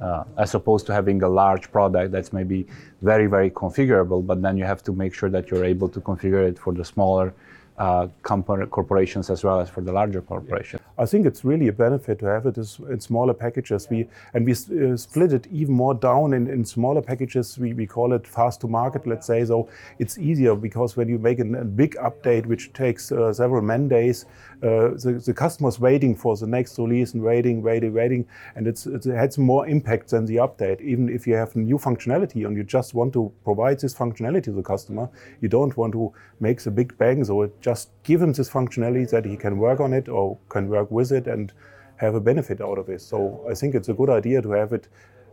uh, 0.00 0.24
as 0.38 0.54
opposed 0.54 0.86
to 0.86 0.92
having 0.92 1.22
a 1.22 1.28
large 1.28 1.70
product 1.70 2.12
that's 2.12 2.32
maybe 2.32 2.66
very, 3.02 3.26
very 3.26 3.50
configurable, 3.50 4.24
but 4.26 4.42
then 4.42 4.56
you 4.56 4.64
have 4.64 4.82
to 4.82 4.92
make 4.92 5.14
sure 5.14 5.30
that 5.30 5.50
you're 5.50 5.64
able 5.64 5.88
to 5.88 6.00
configure 6.00 6.48
it 6.48 6.58
for 6.58 6.72
the 6.72 6.84
smaller 6.84 7.34
uh, 7.78 8.06
corporations 8.22 9.30
as 9.30 9.44
well 9.44 9.60
as 9.60 9.68
for 9.70 9.80
the 9.80 9.92
larger 9.92 10.20
corporations. 10.20 10.81
I 11.02 11.06
think 11.06 11.26
it's 11.26 11.44
really 11.44 11.66
a 11.66 11.72
benefit 11.72 12.20
to 12.20 12.26
have 12.26 12.46
it 12.46 12.56
in 12.56 13.00
smaller 13.00 13.34
packages. 13.34 13.88
We 13.90 14.08
and 14.34 14.46
we 14.46 14.52
uh, 14.52 14.96
split 14.96 15.32
it 15.32 15.48
even 15.50 15.74
more 15.74 15.94
down 15.94 16.32
in, 16.32 16.46
in 16.48 16.64
smaller 16.64 17.02
packages. 17.02 17.58
We, 17.58 17.72
we 17.74 17.86
call 17.88 18.12
it 18.12 18.24
fast 18.24 18.60
to 18.60 18.68
market, 18.68 19.04
let's 19.04 19.26
say. 19.26 19.44
So 19.44 19.68
it's 19.98 20.16
easier 20.16 20.54
because 20.54 20.96
when 20.96 21.08
you 21.08 21.18
make 21.18 21.40
a, 21.40 21.48
a 21.54 21.64
big 21.64 21.96
update, 21.96 22.46
which 22.46 22.72
takes 22.72 23.10
uh, 23.10 23.32
several 23.32 23.62
man 23.62 23.88
days, 23.88 24.26
uh, 24.62 24.94
the, 25.04 25.20
the 25.26 25.34
customer's 25.34 25.80
waiting 25.80 26.14
for 26.14 26.36
the 26.36 26.46
next 26.46 26.78
release 26.78 27.14
and 27.14 27.22
waiting, 27.22 27.62
waiting, 27.62 27.92
waiting, 27.92 28.24
and 28.54 28.68
it's, 28.68 28.86
it 28.86 29.04
has 29.04 29.36
more 29.38 29.66
impact 29.66 30.10
than 30.10 30.24
the 30.24 30.36
update. 30.36 30.80
Even 30.80 31.08
if 31.08 31.26
you 31.26 31.34
have 31.34 31.56
new 31.56 31.78
functionality 31.78 32.46
and 32.46 32.56
you 32.56 32.62
just 32.62 32.94
want 32.94 33.12
to 33.12 33.32
provide 33.42 33.80
this 33.80 33.92
functionality 33.92 34.44
to 34.44 34.52
the 34.52 34.62
customer, 34.62 35.10
you 35.40 35.48
don't 35.48 35.76
want 35.76 35.92
to 35.92 36.12
make 36.38 36.60
the 36.62 36.70
big 36.70 36.96
bang. 36.96 37.24
So 37.24 37.42
it 37.42 37.60
just 37.60 37.90
give 38.02 38.20
him 38.20 38.32
this 38.32 38.50
functionality 38.50 39.08
that 39.10 39.24
he 39.24 39.36
can 39.36 39.58
work 39.58 39.80
on 39.80 39.92
it 39.92 40.08
or 40.08 40.38
can 40.48 40.68
work 40.68 40.90
with 40.90 41.12
it 41.12 41.26
and 41.26 41.52
have 41.96 42.14
a 42.14 42.20
benefit 42.20 42.60
out 42.60 42.78
of 42.78 42.88
it. 42.88 43.00
So 43.00 43.44
I 43.50 43.54
think 43.54 43.74
it's 43.74 43.88
a 43.88 43.94
good 43.94 44.10
idea 44.10 44.42
to 44.42 44.50
have 44.52 44.72
it 44.72 44.88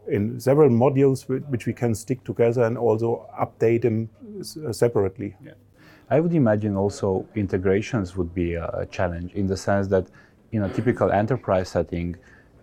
in 0.07 0.39
several 0.39 0.69
modules 0.69 1.27
which 1.49 1.65
we 1.65 1.73
can 1.73 1.93
stick 1.95 2.23
together 2.23 2.63
and 2.63 2.77
also 2.77 3.27
update 3.39 3.81
them 3.81 4.09
separately. 4.71 5.35
Yeah. 5.43 5.53
I 6.09 6.19
would 6.19 6.33
imagine 6.33 6.75
also 6.75 7.27
integrations 7.35 8.15
would 8.17 8.33
be 8.33 8.55
a 8.55 8.87
challenge 8.89 9.33
in 9.33 9.45
the 9.45 9.57
sense 9.57 9.87
that 9.89 10.07
in 10.51 10.63
a 10.63 10.69
typical 10.69 11.11
enterprise 11.11 11.69
setting, 11.69 12.15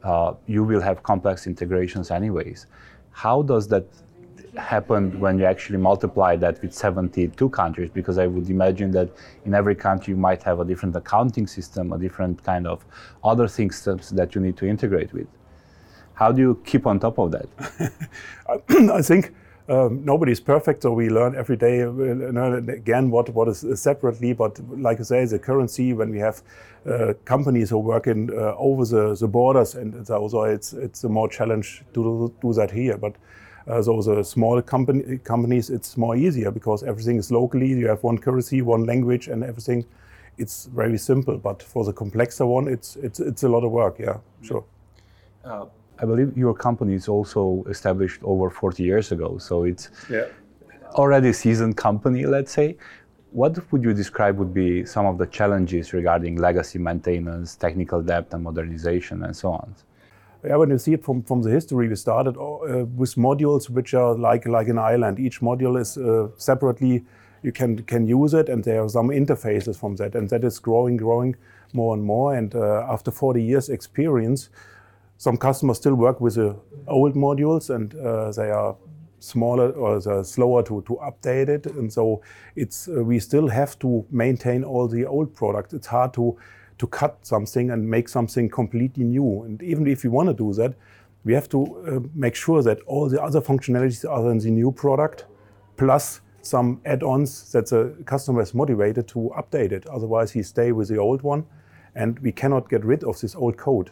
uh, 0.02 0.34
you 0.46 0.64
will 0.64 0.80
have 0.80 1.02
complex 1.02 1.46
integrations 1.46 2.10
anyways. 2.10 2.66
How 3.12 3.42
does 3.42 3.68
that 3.68 3.86
happened 4.58 5.20
when 5.20 5.38
you 5.38 5.44
actually 5.44 5.78
multiply 5.78 6.36
that 6.36 6.60
with 6.62 6.72
72 6.72 7.48
countries? 7.50 7.90
Because 7.90 8.18
I 8.18 8.26
would 8.26 8.50
imagine 8.50 8.90
that 8.92 9.10
in 9.44 9.54
every 9.54 9.75
country 9.75 10.12
you 10.12 10.18
might 10.18 10.42
have 10.42 10.60
a 10.60 10.64
different 10.64 10.96
accounting 10.96 11.46
system, 11.46 11.92
a 11.92 11.98
different 11.98 12.42
kind 12.42 12.66
of 12.66 12.84
other 13.25 13.48
things 13.48 13.84
that 13.84 14.34
you 14.34 14.40
need 14.40 14.56
to 14.58 14.66
integrate 14.66 15.12
with. 15.12 15.26
How 16.14 16.32
do 16.32 16.40
you 16.40 16.60
keep 16.64 16.86
on 16.86 16.98
top 16.98 17.18
of 17.18 17.32
that? 17.32 17.48
I 18.90 19.02
think 19.02 19.34
um, 19.68 20.04
nobody's 20.04 20.40
perfect, 20.40 20.82
so 20.82 20.92
we 20.92 21.10
learn 21.10 21.34
every 21.34 21.56
day 21.56 21.82
uh, 21.82 21.88
again 21.88 23.10
what, 23.10 23.28
what 23.30 23.48
is 23.48 23.64
separately. 23.75 24.32
But 24.32 24.60
like 24.78 25.00
I 25.00 25.02
say, 25.02 25.25
the 25.25 25.38
currency 25.38 25.92
when 25.92 26.10
we 26.10 26.18
have 26.18 26.42
uh, 26.88 27.14
companies 27.25 27.70
who 27.70 27.78
work 27.78 28.06
in 28.06 28.30
uh, 28.30 28.54
over 28.56 28.84
the, 28.84 29.16
the 29.16 29.26
borders, 29.26 29.75
and 29.75 30.06
so 30.06 30.44
it's 30.44 30.72
it's 30.72 31.02
a 31.02 31.08
more 31.08 31.28
challenge 31.28 31.82
to 31.94 32.32
do 32.40 32.52
that 32.52 32.70
here. 32.70 32.96
But 32.96 33.16
uh, 33.68 33.82
so 33.82 34.00
the 34.00 34.23
small 34.23 34.62
company, 34.62 35.18
companies, 35.18 35.70
it's 35.70 35.96
more 35.96 36.14
easier 36.16 36.50
because 36.50 36.82
everything 36.85 37.16
is 37.16 37.30
locally. 37.30 37.66
You 37.68 37.88
have 37.88 38.02
one 38.02 38.18
currency, 38.18 38.62
one 38.62 38.85
language, 38.85 39.26
and 39.28 39.42
everything. 39.42 39.85
It's 40.38 40.66
very 40.66 40.99
simple. 40.99 41.37
But 41.38 41.62
for 41.62 41.85
the 41.85 41.92
complexer 41.92 42.46
one, 42.46 42.68
it's 42.68 42.96
it's 42.96 43.18
it's 43.18 43.42
a 43.42 43.49
lot 43.49 43.64
of 43.64 43.73
work. 43.73 43.99
Yeah, 43.99 44.18
sure. 44.42 44.64
Uh, 45.44 45.66
I 45.99 46.04
believe 46.04 46.37
your 46.37 46.54
company 46.54 46.94
is 46.94 47.08
also 47.08 47.64
established 47.68 48.20
over 48.23 48.50
40 48.50 48.82
years 48.82 49.12
ago, 49.12 49.38
so 49.38 49.64
it's 49.64 49.88
yeah. 50.11 50.26
already 50.94 51.30
a 51.30 51.35
seasoned 51.35 51.76
company, 51.76 52.26
let's 52.26 52.52
say. 52.52 52.76
What 53.32 53.73
would 53.73 53.82
you 53.82 53.94
describe 53.94 54.37
would 54.37 54.52
be 54.52 54.85
some 54.85 55.06
of 55.06 55.16
the 55.18 55.26
challenges 55.26 55.92
regarding 55.94 56.37
legacy 56.37 56.78
maintenance, 56.78 57.56
technical 57.56 58.02
debt, 58.02 58.26
and 58.32 58.44
modernization, 58.44 59.23
and 59.25 59.35
so 59.35 59.52
on? 59.52 59.75
When 60.48 60.70
you 60.70 60.78
see 60.78 60.92
it 60.92 61.04
from, 61.04 61.22
from 61.24 61.42
the 61.42 61.50
history, 61.50 61.88
we 61.88 61.96
started 61.96 62.36
uh, 62.36 62.84
with 62.84 63.16
modules 63.16 63.68
which 63.68 63.94
are 63.94 64.14
like 64.14 64.46
like 64.46 64.68
an 64.68 64.78
island. 64.78 65.18
Each 65.18 65.40
module 65.40 65.80
is 65.80 65.98
uh, 65.98 66.28
separately 66.36 67.04
you 67.42 67.52
can 67.52 67.82
can 67.82 68.06
use 68.06 68.32
it, 68.32 68.48
and 68.48 68.62
there 68.62 68.82
are 68.82 68.88
some 68.88 69.08
interfaces 69.08 69.76
from 69.76 69.96
that, 69.96 70.14
and 70.14 70.30
that 70.30 70.44
is 70.44 70.58
growing, 70.60 70.96
growing 70.96 71.36
more 71.72 71.94
and 71.94 72.04
more. 72.04 72.34
And 72.34 72.54
uh, 72.54 72.86
after 72.88 73.10
40 73.10 73.42
years 73.42 73.68
experience, 73.68 74.48
some 75.18 75.36
customers 75.36 75.78
still 75.78 75.94
work 75.94 76.20
with 76.20 76.34
the 76.34 76.56
old 76.86 77.14
modules 77.14 77.74
and 77.74 77.94
uh, 77.94 78.30
they 78.32 78.50
are 78.50 78.76
smaller 79.18 79.70
or 79.70 80.24
slower 80.24 80.62
to, 80.62 80.82
to 80.82 80.98
update 81.02 81.48
it. 81.48 81.66
And 81.66 81.92
so 81.92 82.22
it's 82.54 82.88
uh, 82.88 83.02
we 83.02 83.18
still 83.18 83.48
have 83.48 83.78
to 83.80 84.04
maintain 84.10 84.62
all 84.62 84.88
the 84.88 85.06
old 85.06 85.34
products. 85.34 85.72
It's 85.72 85.86
hard 85.86 86.12
to 86.14 86.36
to 86.78 86.87
cut 86.87 87.18
something 87.23 87.71
and 87.71 87.88
make 87.88 88.09
something 88.09 88.49
completely 88.49 89.04
new. 89.04 89.42
And 89.42 89.62
even 89.62 89.87
if 89.87 90.04
we 90.04 90.11
want 90.11 90.28
to 90.28 90.35
do 90.35 90.52
that, 90.54 90.75
we 91.25 91.33
have 91.33 91.49
to 91.49 91.64
uh, 91.64 92.00
make 92.14 92.35
sure 92.35 92.62
that 92.62 92.80
all 92.87 93.09
the 93.09 93.23
other 93.23 93.40
functionalities 93.40 94.09
are 94.09 94.30
in 94.30 94.38
the 94.38 94.50
new 94.50 94.71
product, 94.71 95.26
plus 95.76 96.21
some 96.42 96.80
add-ons 96.85 97.50
that 97.52 97.68
the 97.68 97.97
customer 98.04 98.42
is 98.42 98.54
motivated 98.54 99.09
to 99.09 99.33
update 99.37 99.73
it. 99.73 99.87
Otherwise, 99.87 100.30
he 100.30 100.42
stay 100.42 100.71
with 100.73 100.88
the 100.88 100.99
old 100.99 101.23
one, 101.23 101.45
and 101.95 102.18
we 102.21 102.30
cannot 102.30 102.68
get 102.68 102.85
rid 102.85 103.02
of 103.04 103.21
this 103.21 103.35
old 103.35 103.56
code. 103.56 103.90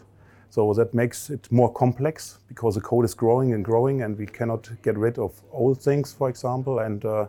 So 0.49 0.73
that 0.73 0.93
makes 0.93 1.29
it 1.29 1.51
more 1.51 1.73
complex 1.73 2.39
because 2.47 2.75
the 2.75 2.81
code 2.81 3.03
is 3.03 3.13
growing 3.13 3.53
and 3.53 3.65
growing, 3.65 4.03
and 4.03 4.17
we 4.17 4.25
cannot 4.25 4.69
get 4.83 4.97
rid 4.97 5.19
of 5.19 5.41
old 5.51 5.81
things, 5.81 6.13
for 6.13 6.29
example. 6.29 6.79
And 6.79 7.03
uh, 7.03 7.27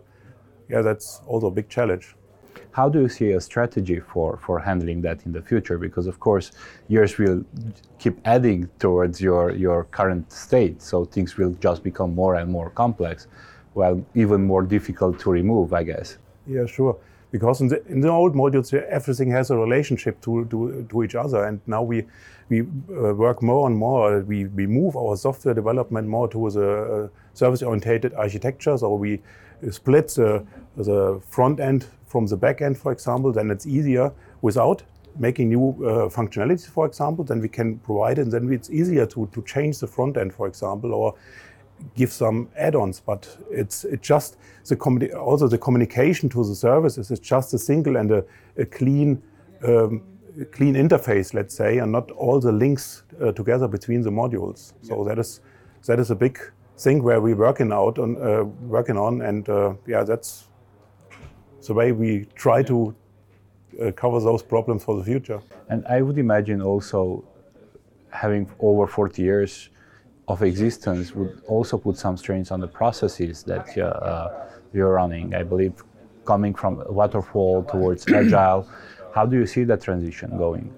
yeah, 0.68 0.82
that's 0.82 1.20
also 1.26 1.48
a 1.48 1.50
big 1.50 1.68
challenge. 1.68 2.14
How 2.76 2.90
do 2.90 3.00
you 3.00 3.08
see 3.08 3.30
a 3.30 3.40
strategy 3.40 4.00
for, 4.00 4.36
for 4.36 4.58
handling 4.58 5.00
that 5.00 5.24
in 5.24 5.32
the 5.32 5.40
future? 5.40 5.78
Because 5.78 6.06
of 6.06 6.20
course, 6.20 6.52
years 6.88 7.16
will 7.16 7.42
keep 7.98 8.18
adding 8.26 8.68
towards 8.78 9.18
your, 9.18 9.52
your 9.52 9.84
current 9.84 10.30
state, 10.30 10.82
so 10.82 11.06
things 11.06 11.38
will 11.38 11.54
just 11.58 11.82
become 11.82 12.14
more 12.14 12.34
and 12.34 12.52
more 12.52 12.68
complex, 12.68 13.28
well, 13.72 14.04
even 14.14 14.44
more 14.44 14.62
difficult 14.62 15.18
to 15.20 15.30
remove, 15.30 15.72
I 15.72 15.84
guess. 15.84 16.18
Yeah, 16.46 16.66
sure 16.66 16.98
because 17.32 17.60
in 17.60 17.68
the, 17.68 17.84
in 17.86 18.00
the 18.00 18.08
old 18.08 18.34
modules 18.34 18.72
everything 18.72 19.30
has 19.30 19.50
a 19.50 19.56
relationship 19.56 20.20
to, 20.20 20.44
to, 20.46 20.86
to 20.88 21.02
each 21.02 21.14
other 21.14 21.44
and 21.44 21.60
now 21.66 21.82
we 21.82 22.04
we 22.48 22.60
uh, 22.60 23.12
work 23.12 23.42
more 23.42 23.66
and 23.66 23.76
more 23.76 24.20
we, 24.20 24.44
we 24.46 24.66
move 24.66 24.96
our 24.96 25.16
software 25.16 25.52
development 25.52 26.06
more 26.06 26.28
to 26.28 26.48
the 26.50 26.70
uh, 26.70 27.08
service 27.34 27.62
oriented 27.62 28.14
architecture 28.14 28.78
so 28.78 28.94
we 28.94 29.20
split 29.70 30.08
the, 30.08 30.44
the 30.76 31.20
front 31.28 31.60
end 31.60 31.86
from 32.06 32.26
the 32.26 32.36
back 32.36 32.62
end 32.62 32.78
for 32.78 32.92
example 32.92 33.32
then 33.32 33.50
it's 33.50 33.66
easier 33.66 34.12
without 34.42 34.82
making 35.18 35.48
new 35.48 35.70
uh, 35.70 36.08
functionalities 36.08 36.66
for 36.66 36.86
example 36.86 37.24
then 37.24 37.40
we 37.40 37.48
can 37.48 37.78
provide 37.78 38.18
it 38.18 38.22
and 38.22 38.32
then 38.32 38.52
it's 38.52 38.70
easier 38.70 39.06
to, 39.06 39.26
to 39.32 39.42
change 39.42 39.78
the 39.78 39.86
front 39.86 40.16
end 40.16 40.32
for 40.32 40.46
example 40.46 40.92
or 40.92 41.14
give 41.94 42.12
some 42.12 42.48
add-ons, 42.56 43.00
but 43.00 43.36
it's 43.50 43.84
it 43.84 44.02
just 44.02 44.36
the 44.64 45.12
also 45.14 45.48
the 45.48 45.58
communication 45.58 46.28
to 46.28 46.44
the 46.44 46.54
services 46.54 47.10
is 47.10 47.20
just 47.20 47.54
a 47.54 47.58
single 47.58 47.96
and 47.96 48.10
a, 48.10 48.24
a 48.56 48.64
clean 48.64 49.22
um, 49.62 50.02
clean 50.52 50.74
interface, 50.74 51.32
let's 51.34 51.54
say, 51.54 51.78
and 51.78 51.92
not 51.92 52.10
all 52.12 52.40
the 52.40 52.52
links 52.52 53.04
uh, 53.20 53.32
together 53.32 53.68
between 53.68 54.02
the 54.02 54.10
modules. 54.10 54.72
Yeah. 54.82 54.88
So 54.88 55.04
that 55.04 55.18
is 55.18 55.40
that 55.86 55.98
is 55.98 56.10
a 56.10 56.14
big 56.14 56.38
thing 56.78 57.02
where 57.02 57.20
we're 57.20 57.36
working 57.36 57.72
out 57.72 57.98
on 57.98 58.16
uh, 58.22 58.44
working 58.44 58.96
on, 58.96 59.22
and 59.22 59.48
uh, 59.48 59.74
yeah, 59.86 60.02
that's 60.04 60.48
the 61.66 61.74
way 61.74 61.92
we 61.92 62.26
try 62.34 62.62
to 62.62 62.94
uh, 63.82 63.90
cover 63.92 64.20
those 64.20 64.42
problems 64.42 64.84
for 64.84 64.96
the 64.96 65.04
future. 65.04 65.40
And 65.68 65.86
I 65.86 66.02
would 66.02 66.18
imagine 66.18 66.62
also 66.62 67.24
having 68.10 68.48
over 68.60 68.86
40 68.86 69.22
years 69.22 69.68
of 70.28 70.42
existence 70.42 71.14
would 71.14 71.42
also 71.46 71.78
put 71.78 71.96
some 71.96 72.16
strains 72.16 72.50
on 72.50 72.60
the 72.60 72.68
processes 72.68 73.42
that 73.44 73.76
uh, 73.78 74.46
you're 74.72 74.92
running. 74.92 75.34
I 75.34 75.42
believe 75.42 75.82
coming 76.24 76.54
from 76.54 76.82
waterfall 76.88 77.64
towards 77.64 78.06
agile. 78.08 78.68
How 79.14 79.24
do 79.24 79.36
you 79.36 79.46
see 79.46 79.64
that 79.64 79.80
transition 79.80 80.36
going? 80.36 80.74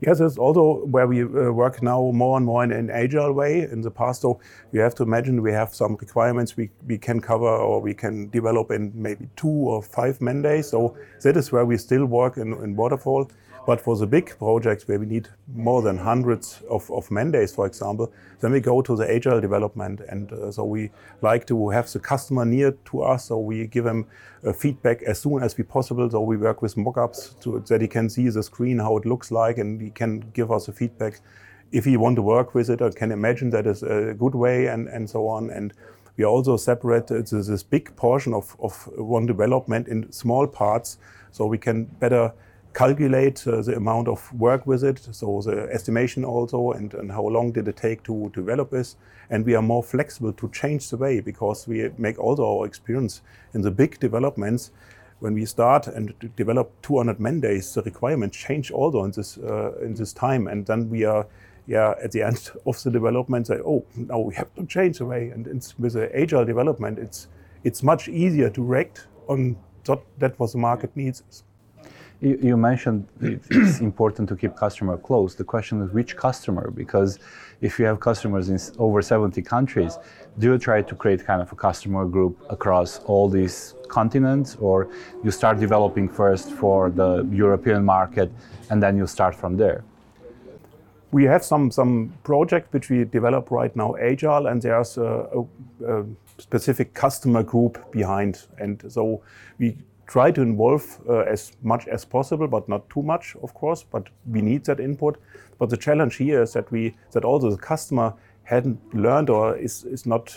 Yes, 0.00 0.20
it's 0.20 0.38
also 0.38 0.86
where 0.86 1.06
we 1.06 1.24
uh, 1.24 1.52
work 1.52 1.82
now 1.82 2.10
more 2.12 2.38
and 2.38 2.46
more 2.46 2.64
in 2.64 2.72
an 2.72 2.88
agile 2.88 3.32
way. 3.32 3.68
In 3.70 3.82
the 3.82 3.90
past, 3.90 4.22
though, 4.22 4.40
you 4.72 4.80
have 4.80 4.94
to 4.94 5.02
imagine 5.02 5.42
we 5.42 5.52
have 5.52 5.74
some 5.74 5.96
requirements 5.96 6.56
we, 6.56 6.70
we 6.86 6.96
can 6.96 7.20
cover 7.20 7.46
or 7.46 7.80
we 7.82 7.92
can 7.92 8.30
develop 8.30 8.70
in 8.70 8.92
maybe 8.94 9.28
two 9.36 9.48
or 9.48 9.82
five 9.82 10.18
man 10.22 10.40
days. 10.40 10.70
So 10.70 10.96
that 11.22 11.36
is 11.36 11.52
where 11.52 11.66
we 11.66 11.76
still 11.76 12.06
work 12.06 12.38
in, 12.38 12.54
in 12.64 12.76
waterfall. 12.76 13.30
But 13.66 13.80
for 13.80 13.96
the 13.96 14.06
big 14.06 14.36
projects 14.38 14.88
where 14.88 14.98
we 14.98 15.06
need 15.06 15.28
more 15.54 15.82
than 15.82 15.98
hundreds 15.98 16.60
of, 16.68 16.90
of 16.90 17.10
man 17.10 17.30
days, 17.30 17.54
for 17.54 17.66
example, 17.66 18.12
then 18.40 18.52
we 18.52 18.60
go 18.60 18.80
to 18.82 18.96
the 18.96 19.08
agile 19.10 19.40
development. 19.40 20.00
And 20.08 20.32
uh, 20.32 20.50
so 20.50 20.64
we 20.64 20.90
like 21.20 21.46
to 21.48 21.68
have 21.68 21.92
the 21.92 21.98
customer 21.98 22.44
near 22.44 22.72
to 22.86 23.02
us. 23.02 23.26
So 23.26 23.38
we 23.38 23.66
give 23.66 23.84
them 23.84 24.06
uh, 24.44 24.52
feedback 24.52 25.02
as 25.02 25.20
soon 25.20 25.42
as 25.42 25.58
we 25.58 25.64
possible. 25.64 26.08
So 26.10 26.22
we 26.22 26.36
work 26.36 26.62
with 26.62 26.74
mockups 26.74 27.66
that 27.66 27.80
he 27.80 27.88
can 27.88 28.08
see 28.08 28.28
the 28.28 28.42
screen, 28.42 28.78
how 28.78 28.96
it 28.96 29.04
looks 29.04 29.30
like, 29.30 29.58
and 29.58 29.80
he 29.80 29.90
can 29.90 30.20
give 30.32 30.50
us 30.50 30.68
a 30.68 30.72
feedback 30.72 31.20
if 31.72 31.84
he 31.84 31.96
want 31.96 32.16
to 32.16 32.22
work 32.22 32.54
with 32.54 32.70
it 32.70 32.80
or 32.80 32.90
can 32.90 33.12
imagine 33.12 33.50
that 33.50 33.66
is 33.66 33.82
a 33.82 34.14
good 34.18 34.34
way 34.34 34.66
and, 34.66 34.88
and 34.88 35.08
so 35.08 35.28
on. 35.28 35.50
And 35.50 35.72
we 36.16 36.24
also 36.24 36.56
separate 36.56 37.06
this 37.08 37.62
big 37.62 37.94
portion 37.96 38.34
of, 38.34 38.56
of 38.60 38.88
one 38.96 39.26
development 39.26 39.88
in 39.88 40.10
small 40.12 40.46
parts 40.46 40.98
so 41.30 41.46
we 41.46 41.58
can 41.58 41.84
better 41.84 42.32
calculate 42.72 43.46
uh, 43.46 43.62
the 43.62 43.76
amount 43.76 44.08
of 44.08 44.32
work 44.32 44.66
with 44.66 44.84
it, 44.84 45.00
so 45.10 45.42
the 45.44 45.68
estimation 45.72 46.24
also, 46.24 46.72
and, 46.72 46.94
and 46.94 47.10
how 47.10 47.26
long 47.26 47.52
did 47.52 47.68
it 47.68 47.76
take 47.76 48.02
to, 48.04 48.30
develop 48.34 48.70
this. 48.70 48.96
And 49.28 49.44
we 49.44 49.54
are 49.54 49.62
more 49.62 49.82
flexible 49.82 50.32
to 50.32 50.48
change 50.50 50.90
the 50.90 50.96
way 50.96 51.20
because 51.20 51.68
we 51.68 51.90
make 51.98 52.18
also 52.18 52.58
our 52.58 52.66
experience 52.66 53.22
in 53.54 53.62
the 53.62 53.70
big 53.70 53.98
developments. 54.00 54.70
When 55.20 55.34
we 55.34 55.44
start 55.44 55.86
and 55.86 56.14
develop 56.36 56.70
200 56.82 57.20
man 57.20 57.40
days, 57.40 57.74
the 57.74 57.82
requirements 57.82 58.36
change 58.36 58.70
also 58.70 59.04
in 59.04 59.10
this 59.10 59.36
uh, 59.38 59.72
in 59.82 59.94
this 59.94 60.12
time, 60.14 60.46
and 60.46 60.64
then 60.64 60.88
we 60.88 61.04
are 61.04 61.26
yeah, 61.66 61.94
at 62.02 62.10
the 62.12 62.22
end 62.22 62.50
of 62.66 62.82
the 62.82 62.90
development 62.90 63.46
say, 63.46 63.58
oh, 63.64 63.84
now 63.94 64.18
we 64.18 64.34
have 64.34 64.52
to 64.54 64.66
change 64.66 64.98
the 64.98 65.04
way. 65.04 65.28
And 65.28 65.46
with 65.78 65.92
the 65.92 66.10
agile 66.18 66.44
development, 66.44 66.98
it's 66.98 67.28
it's 67.62 67.82
much 67.82 68.08
easier 68.08 68.50
to 68.50 68.62
react 68.62 69.06
on 69.28 69.56
that, 69.84 70.00
that 70.18 70.38
what 70.38 70.52
the 70.52 70.58
market 70.58 70.96
needs. 70.96 71.44
You, 72.20 72.38
you 72.42 72.56
mentioned 72.56 73.06
it's 73.20 73.80
important 73.80 74.28
to 74.28 74.36
keep 74.36 74.54
customer 74.54 74.98
close. 74.98 75.34
The 75.34 75.44
question 75.44 75.82
is 75.82 75.90
which 75.90 76.16
customer? 76.16 76.70
Because 76.70 77.18
if 77.62 77.78
you 77.78 77.86
have 77.86 78.00
customers 78.00 78.50
in 78.50 78.58
over 78.78 79.00
70 79.00 79.40
countries, 79.42 79.98
do 80.38 80.52
you 80.52 80.58
try 80.58 80.82
to 80.82 80.94
create 80.94 81.24
kind 81.24 81.40
of 81.40 81.50
a 81.50 81.56
customer 81.56 82.04
group 82.04 82.38
across 82.50 82.98
all 83.00 83.28
these 83.28 83.74
continents, 83.88 84.56
or 84.60 84.88
you 85.24 85.30
start 85.30 85.58
developing 85.58 86.08
first 86.08 86.50
for 86.52 86.90
the 86.90 87.26
European 87.32 87.84
market 87.84 88.30
and 88.70 88.82
then 88.82 88.96
you 88.96 89.06
start 89.06 89.34
from 89.34 89.56
there? 89.56 89.82
We 91.12 91.24
have 91.24 91.42
some 91.42 91.72
some 91.72 92.12
project 92.22 92.72
which 92.72 92.88
we 92.88 93.04
develop 93.04 93.50
right 93.50 93.74
now, 93.74 93.96
agile, 93.96 94.46
and 94.46 94.62
there's 94.62 94.96
a, 94.96 95.26
a, 95.34 96.00
a 96.00 96.04
specific 96.38 96.94
customer 96.94 97.42
group 97.42 97.90
behind, 97.90 98.46
and 98.58 98.80
so 98.88 99.20
we 99.58 99.76
try 100.10 100.30
to 100.32 100.42
involve 100.42 100.98
uh, 101.08 101.20
as 101.20 101.52
much 101.62 101.86
as 101.86 102.04
possible, 102.04 102.48
but 102.48 102.68
not 102.68 102.90
too 102.90 103.02
much, 103.02 103.36
of 103.42 103.54
course. 103.54 103.84
But 103.84 104.08
we 104.26 104.42
need 104.42 104.64
that 104.64 104.80
input. 104.80 105.20
But 105.58 105.70
the 105.70 105.76
challenge 105.76 106.16
here 106.16 106.42
is 106.42 106.52
that 106.54 106.70
we 106.72 106.96
that 107.12 107.24
also 107.24 107.50
the 107.50 107.56
customer 107.56 108.14
hadn't 108.42 108.80
learned 108.92 109.30
or 109.30 109.56
is, 109.56 109.84
is 109.84 110.06
not 110.06 110.36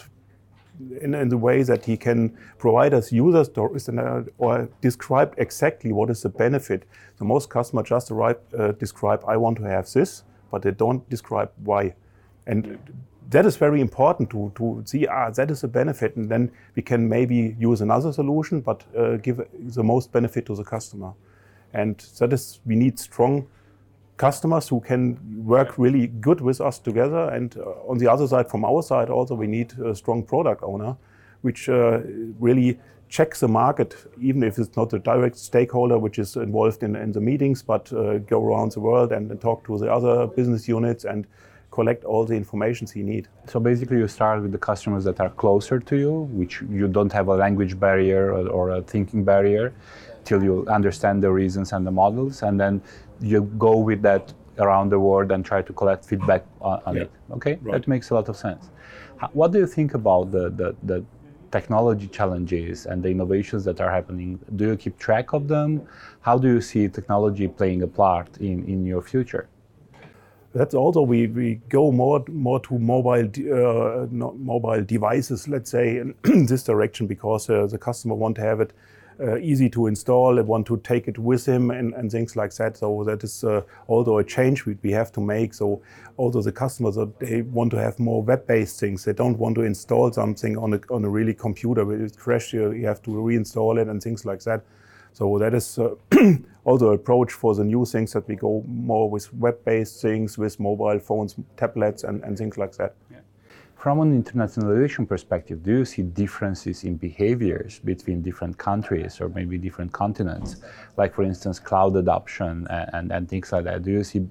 in, 1.01 1.15
in 1.15 1.29
the 1.29 1.37
way 1.37 1.63
that 1.63 1.85
he 1.85 1.97
can 1.97 2.37
provide 2.59 2.93
us 2.93 3.11
user 3.11 3.43
stories 3.43 3.87
and, 3.87 3.99
uh, 3.99 4.21
or 4.37 4.69
describe 4.81 5.33
exactly 5.37 5.91
what 5.91 6.09
is 6.11 6.21
the 6.21 6.29
benefit. 6.29 6.83
So 7.17 7.25
most 7.25 7.49
customers 7.49 7.89
just 7.89 8.11
arrive, 8.11 8.37
uh, 8.57 8.73
describe, 8.73 9.23
I 9.27 9.37
want 9.37 9.57
to 9.57 9.63
have 9.63 9.91
this, 9.91 10.23
but 10.51 10.61
they 10.61 10.71
don't 10.71 11.07
describe 11.09 11.51
why. 11.63 11.95
And 12.45 12.77
that 13.33 13.45
is 13.45 13.57
very 13.57 13.81
important 13.81 14.29
to, 14.29 14.51
to 14.55 14.83
see, 14.85 15.07
ah, 15.07 15.29
that 15.31 15.49
is 15.49 15.63
a 15.63 15.67
benefit, 15.67 16.15
and 16.15 16.29
then 16.29 16.51
we 16.75 16.81
can 16.81 17.09
maybe 17.09 17.55
use 17.59 17.81
another 17.81 18.13
solution, 18.13 18.61
but 18.61 18.83
uh, 18.95 19.17
give 19.17 19.41
the 19.53 19.83
most 19.83 20.11
benefit 20.11 20.45
to 20.45 20.55
the 20.55 20.63
customer. 20.63 21.13
And 21.73 21.97
that 22.19 22.31
is, 22.31 22.59
we 22.65 22.75
need 22.75 22.99
strong 22.99 23.47
customers 24.17 24.69
who 24.69 24.79
can 24.79 25.17
work 25.45 25.79
really 25.79 26.07
good 26.07 26.41
with 26.41 26.61
us 26.61 26.77
together. 26.77 27.29
And 27.29 27.57
uh, 27.57 27.89
on 27.89 27.97
the 27.97 28.07
other 28.07 28.27
side, 28.27 28.49
from 28.49 28.63
our 28.63 28.83
side, 28.83 29.09
also 29.09 29.33
we 29.33 29.47
need 29.47 29.77
a 29.79 29.95
strong 29.95 30.23
product 30.23 30.61
owner, 30.63 30.95
which 31.41 31.67
uh, 31.69 32.01
really 32.39 32.79
checks 33.09 33.39
the 33.39 33.47
market, 33.47 33.95
even 34.21 34.43
if 34.43 34.57
it's 34.59 34.75
not 34.75 34.93
a 34.93 34.99
direct 34.99 35.37
stakeholder 35.37 35.97
which 35.97 36.19
is 36.19 36.35
involved 36.35 36.83
in, 36.83 36.95
in 36.95 37.11
the 37.11 37.21
meetings, 37.21 37.63
but 37.63 37.91
uh, 37.93 38.19
go 38.19 38.43
around 38.43 38.71
the 38.71 38.79
world 38.79 39.11
and, 39.11 39.29
and, 39.31 39.41
talk 39.41 39.65
to 39.65 39.77
the 39.77 39.91
other 39.91 40.27
business 40.27 40.67
units 40.67 41.05
and 41.05 41.27
collect 41.73 42.03
all 42.03 42.23
the 42.23 42.35
information 42.43 42.87
you 42.93 43.03
need. 43.03 43.27
So 43.51 43.59
basically, 43.59 43.97
you 43.97 44.07
start 44.07 44.43
with 44.43 44.51
the 44.51 44.63
customers 44.69 45.03
that 45.05 45.19
are 45.19 45.31
closer 45.43 45.79
to 45.89 45.95
you, 46.03 46.13
which 46.39 46.61
you 46.79 46.87
don't 46.87 47.11
have 47.19 47.27
a 47.35 47.37
language 47.45 47.73
barrier 47.79 48.23
or, 48.35 48.47
or 48.57 48.65
a 48.77 48.81
thinking 48.93 49.23
barrier, 49.23 49.73
till 50.23 50.41
you 50.47 50.55
understand 50.67 51.23
the 51.25 51.31
reasons 51.31 51.73
and 51.73 51.81
the 51.89 51.95
models, 52.03 52.43
and 52.43 52.59
then 52.59 52.81
you 53.19 53.39
go 53.67 53.73
with 53.89 54.01
that 54.03 54.33
around 54.59 54.87
the 54.95 54.99
world 55.07 55.31
and 55.31 55.43
try 55.43 55.61
to 55.69 55.73
collect 55.73 56.05
feedback 56.05 56.45
on, 56.61 56.79
on 56.85 56.95
yeah. 56.95 57.03
it. 57.03 57.11
Okay, 57.31 57.55
right. 57.61 57.73
that 57.73 57.87
makes 57.87 58.11
a 58.11 58.13
lot 58.13 58.29
of 58.29 58.37
sense. 58.37 58.69
What 59.39 59.51
do 59.53 59.57
you 59.57 59.67
think 59.77 59.93
about 59.93 60.31
the, 60.31 60.49
the, 60.61 60.75
the 60.83 61.03
technology 61.51 62.07
challenges 62.07 62.85
and 62.85 63.01
the 63.01 63.09
innovations 63.09 63.63
that 63.65 63.81
are 63.81 63.91
happening? 63.97 64.39
Do 64.57 64.63
you 64.69 64.77
keep 64.83 64.99
track 64.99 65.33
of 65.33 65.47
them? 65.47 65.81
How 66.21 66.37
do 66.37 66.47
you 66.47 66.61
see 66.61 66.87
technology 66.87 67.47
playing 67.47 67.81
a 67.83 67.87
part 67.87 68.29
in, 68.37 68.57
in 68.73 68.85
your 68.85 69.01
future? 69.01 69.47
That's 70.53 70.75
also 70.75 71.01
we, 71.01 71.27
we 71.27 71.55
go 71.69 71.91
more 71.91 72.23
more 72.29 72.59
to 72.61 72.77
mobile 72.77 73.27
uh, 73.51 74.05
mobile 74.11 74.83
devices, 74.83 75.47
let's 75.47 75.71
say, 75.71 75.97
in 75.97 76.15
this 76.45 76.63
direction 76.63 77.07
because 77.07 77.49
uh, 77.49 77.65
the 77.65 77.79
customer 77.79 78.13
want 78.15 78.35
to 78.35 78.41
have 78.41 78.61
it 78.61 78.71
uh, 79.19 79.37
easy 79.37 79.69
to 79.69 79.87
install, 79.87 80.35
they 80.35 80.41
want 80.41 80.65
to 80.67 80.77
take 80.77 81.07
it 81.07 81.17
with 81.17 81.45
him 81.45 81.71
and, 81.71 81.93
and 81.93 82.11
things 82.11 82.35
like 82.35 82.53
that. 82.55 82.77
So 82.77 83.03
that 83.03 83.23
is 83.23 83.43
uh, 83.43 83.61
also 83.87 84.17
a 84.17 84.23
change 84.23 84.65
we, 84.65 84.77
we 84.81 84.91
have 84.91 85.11
to 85.13 85.21
make. 85.21 85.53
So 85.53 85.81
also 86.17 86.41
the 86.41 86.51
customers, 86.51 86.97
uh, 86.97 87.05
they 87.19 87.41
want 87.41 87.71
to 87.71 87.77
have 87.77 87.99
more 87.99 88.21
web-based 88.21 88.79
things. 88.79 89.05
They 89.05 89.13
don't 89.13 89.37
want 89.37 89.55
to 89.55 89.61
install 89.61 90.11
something 90.11 90.57
on 90.57 90.73
a, 90.73 90.79
on 90.89 91.03
a 91.05 91.09
really 91.09 91.33
computer. 91.33 91.85
When 91.85 92.03
it 92.03 92.17
crashes, 92.17 92.75
you 92.75 92.85
have 92.87 93.01
to 93.03 93.11
reinstall 93.11 93.81
it 93.81 93.87
and 93.87 94.01
things 94.01 94.25
like 94.25 94.41
that. 94.43 94.63
So 95.13 95.37
that 95.37 95.53
is 95.53 95.79
uh, 95.79 95.95
also 96.65 96.89
an 96.89 96.95
approach 96.95 97.31
for 97.31 97.53
the 97.55 97.63
new 97.63 97.85
things 97.85 98.13
that 98.13 98.27
we 98.27 98.35
go 98.35 98.63
more 98.67 99.09
with 99.09 99.33
web-based 99.33 100.01
things, 100.01 100.37
with 100.37 100.59
mobile 100.59 100.99
phones, 100.99 101.35
tablets, 101.55 102.03
and, 102.03 102.23
and 102.23 102.37
things 102.37 102.57
like 102.57 102.75
that. 102.77 102.95
Yeah. 103.11 103.19
From 103.75 103.99
an 103.99 104.23
internationalization 104.23 105.07
perspective, 105.07 105.61
do 105.61 105.79
you 105.79 105.85
see 105.85 106.03
differences 106.03 106.83
in 106.83 106.95
behaviors 106.95 107.79
between 107.79 108.21
different 108.21 108.57
countries 108.57 109.19
or 109.19 109.29
maybe 109.29 109.57
different 109.57 109.91
continents? 109.91 110.55
Like, 110.97 111.13
for 111.13 111.23
instance, 111.23 111.59
cloud 111.59 111.95
adoption 111.97 112.65
and, 112.69 112.89
and, 112.93 113.11
and 113.11 113.29
things 113.29 113.51
like 113.51 113.65
that. 113.65 113.83
Do 113.83 113.91
you 113.91 114.03
see 114.03 114.27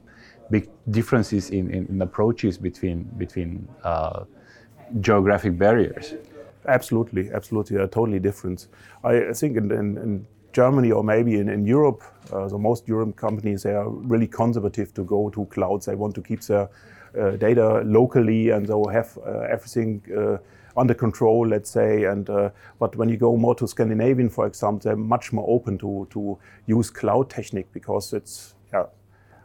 big 0.51 0.69
differences 0.91 1.51
in, 1.51 1.71
in, 1.71 1.87
in 1.87 2.03
approaches 2.03 2.59
between, 2.59 3.05
between 3.19 3.69
uh, 3.85 4.25
geographic 5.01 5.59
barriers? 5.59 6.15
Absolutely, 6.67 7.31
absolutely, 7.33 7.77
a 7.77 7.87
totally 7.87 8.21
different. 8.21 8.69
I 9.05 9.33
think 9.33 9.57
in, 9.59 9.71
in, 9.71 9.99
in 9.99 10.27
Germany 10.53 10.93
or 10.93 11.03
maybe 11.03 11.39
in, 11.39 11.49
in 11.49 11.67
Europe, 11.67 12.03
uh, 12.33 12.49
the 12.49 12.59
most 12.59 12.89
European 12.89 13.13
companies, 13.13 13.63
they 13.63 13.75
are 13.75 13.89
really 13.89 14.27
conservative 14.27 14.93
to 14.95 15.05
go 15.05 15.31
to 15.31 15.45
clouds. 15.47 15.87
They 15.87 15.95
want 15.95 16.15
to 16.15 16.23
keep 16.23 16.41
their 16.43 16.69
uh, 17.19 17.33
data 17.33 17.83
locally 17.85 18.51
and 18.51 18.67
they'll 18.67 18.89
have 18.89 19.19
uh, 19.19 19.41
everything 19.41 20.03
uh, 20.17 20.39
under 20.81 20.95
control, 20.95 21.47
let's 21.47 21.71
say. 21.71 22.05
And 22.05 22.27
but 22.79 22.97
when 22.97 23.09
you 23.09 23.19
go 23.19 23.37
more 23.37 23.55
to 23.57 23.67
Scandinavian, 23.67 24.31
for 24.31 24.47
example, 24.47 24.81
they're 24.83 24.97
much 24.97 25.33
more 25.33 25.45
open 25.49 25.77
to 25.79 26.07
to 26.11 26.39
use 26.67 26.91
cloud 26.91 27.29
technique 27.29 27.67
because 27.73 28.13
it's 28.13 28.55
yeah. 28.73 28.87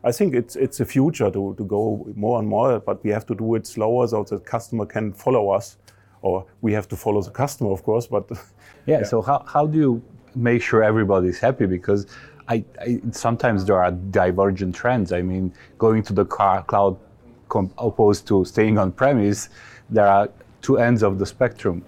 I 0.03 0.11
think 0.13 0.33
it's 0.33 0.55
it's 0.55 0.79
a 0.79 0.85
future 0.85 1.29
to, 1.29 1.55
to 1.57 1.65
go 1.65 2.07
more 2.15 2.39
and 2.39 2.47
more, 2.47 2.79
but 2.79 3.03
we 3.03 3.09
have 3.09 3.25
to 3.25 3.35
do 3.35 3.55
it 3.55 3.67
slower 3.67 4.07
so 4.07 4.23
the 4.23 4.39
customer 4.39 4.85
can 4.85 5.11
follow 5.11 5.49
us, 5.49 5.77
or 6.21 6.45
we 6.61 6.71
have 6.73 6.87
to 6.87 6.95
follow 6.95 7.21
the 7.21 7.31
customer, 7.31 7.71
of 7.71 7.83
course. 7.83 8.07
But 8.07 8.29
yeah, 8.85 8.99
yeah. 8.99 9.03
so 9.03 9.21
how, 9.21 9.43
how 9.45 9.67
do 9.67 9.77
you 9.77 10.01
make 10.37 10.61
sure 10.61 10.83
everybody's 10.83 11.39
happy? 11.39 11.65
Because 11.65 12.07
I, 12.47 12.63
I, 12.79 13.01
sometimes 13.11 13.65
there 13.65 13.81
are 13.81 13.91
divergent 13.91 14.75
trends. 14.75 15.11
I 15.11 15.21
mean, 15.21 15.53
going 15.77 16.03
to 16.03 16.13
the 16.13 16.25
car, 16.25 16.63
cloud 16.63 16.97
opposed 17.77 18.27
to 18.27 18.45
staying 18.45 18.77
on 18.77 18.91
premise, 18.91 19.49
there 19.89 20.07
are 20.07 20.29
two 20.61 20.77
ends 20.77 21.03
of 21.03 21.19
the 21.19 21.25
spectrum. 21.25 21.83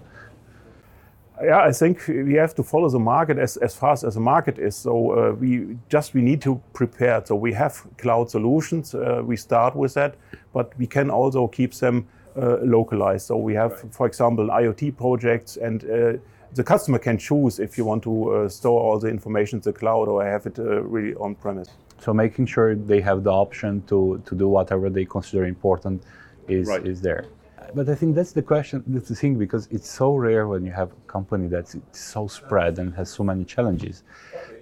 Yeah, 1.42 1.60
I 1.60 1.72
think 1.72 2.06
we 2.06 2.34
have 2.34 2.54
to 2.56 2.62
follow 2.62 2.90
the 2.90 2.98
market 2.98 3.38
as, 3.38 3.56
as 3.56 3.74
fast 3.74 4.04
as 4.04 4.14
the 4.14 4.20
market 4.20 4.58
is. 4.58 4.76
So 4.76 5.12
uh, 5.12 5.32
we 5.32 5.78
just 5.88 6.12
we 6.12 6.20
need 6.20 6.42
to 6.42 6.60
prepare. 6.74 7.22
So 7.24 7.34
we 7.34 7.54
have 7.54 7.82
cloud 7.96 8.30
solutions. 8.30 8.94
Uh, 8.94 9.22
we 9.24 9.36
start 9.36 9.74
with 9.74 9.94
that, 9.94 10.16
but 10.52 10.76
we 10.78 10.86
can 10.86 11.10
also 11.10 11.48
keep 11.48 11.72
them 11.72 12.06
uh, 12.36 12.58
localized. 12.62 13.26
So 13.26 13.38
we 13.38 13.54
have, 13.54 13.72
right. 13.72 13.94
for 13.94 14.06
example, 14.06 14.48
IoT 14.48 14.96
projects, 14.98 15.56
and 15.56 15.84
uh, 15.84 16.12
the 16.54 16.64
customer 16.64 16.98
can 16.98 17.16
choose 17.16 17.58
if 17.58 17.78
you 17.78 17.84
want 17.84 18.02
to 18.02 18.30
uh, 18.30 18.48
store 18.48 18.80
all 18.80 18.98
the 18.98 19.08
information 19.08 19.58
in 19.58 19.62
the 19.62 19.72
cloud 19.72 20.08
or 20.08 20.24
have 20.24 20.46
it 20.46 20.58
uh, 20.58 20.82
really 20.82 21.14
on 21.14 21.34
premise. 21.34 21.70
So 21.98 22.12
making 22.12 22.46
sure 22.46 22.74
they 22.74 23.00
have 23.00 23.24
the 23.24 23.30
option 23.30 23.82
to, 23.88 24.22
to 24.24 24.34
do 24.34 24.48
whatever 24.48 24.90
they 24.90 25.04
consider 25.04 25.44
important 25.44 26.02
is, 26.48 26.68
right. 26.68 26.84
is 26.86 27.00
there. 27.00 27.26
But 27.74 27.88
I 27.88 27.94
think 27.94 28.16
that's 28.16 28.32
the 28.32 28.42
question, 28.42 28.82
that's 28.86 29.08
the 29.08 29.14
thing, 29.14 29.36
because 29.38 29.68
it's 29.70 29.88
so 29.88 30.16
rare 30.16 30.48
when 30.48 30.64
you 30.64 30.72
have 30.72 30.90
a 30.90 31.10
company 31.10 31.46
that's 31.46 31.76
so 31.92 32.26
spread 32.26 32.78
and 32.78 32.92
has 32.94 33.10
so 33.10 33.22
many 33.22 33.44
challenges. 33.44 34.02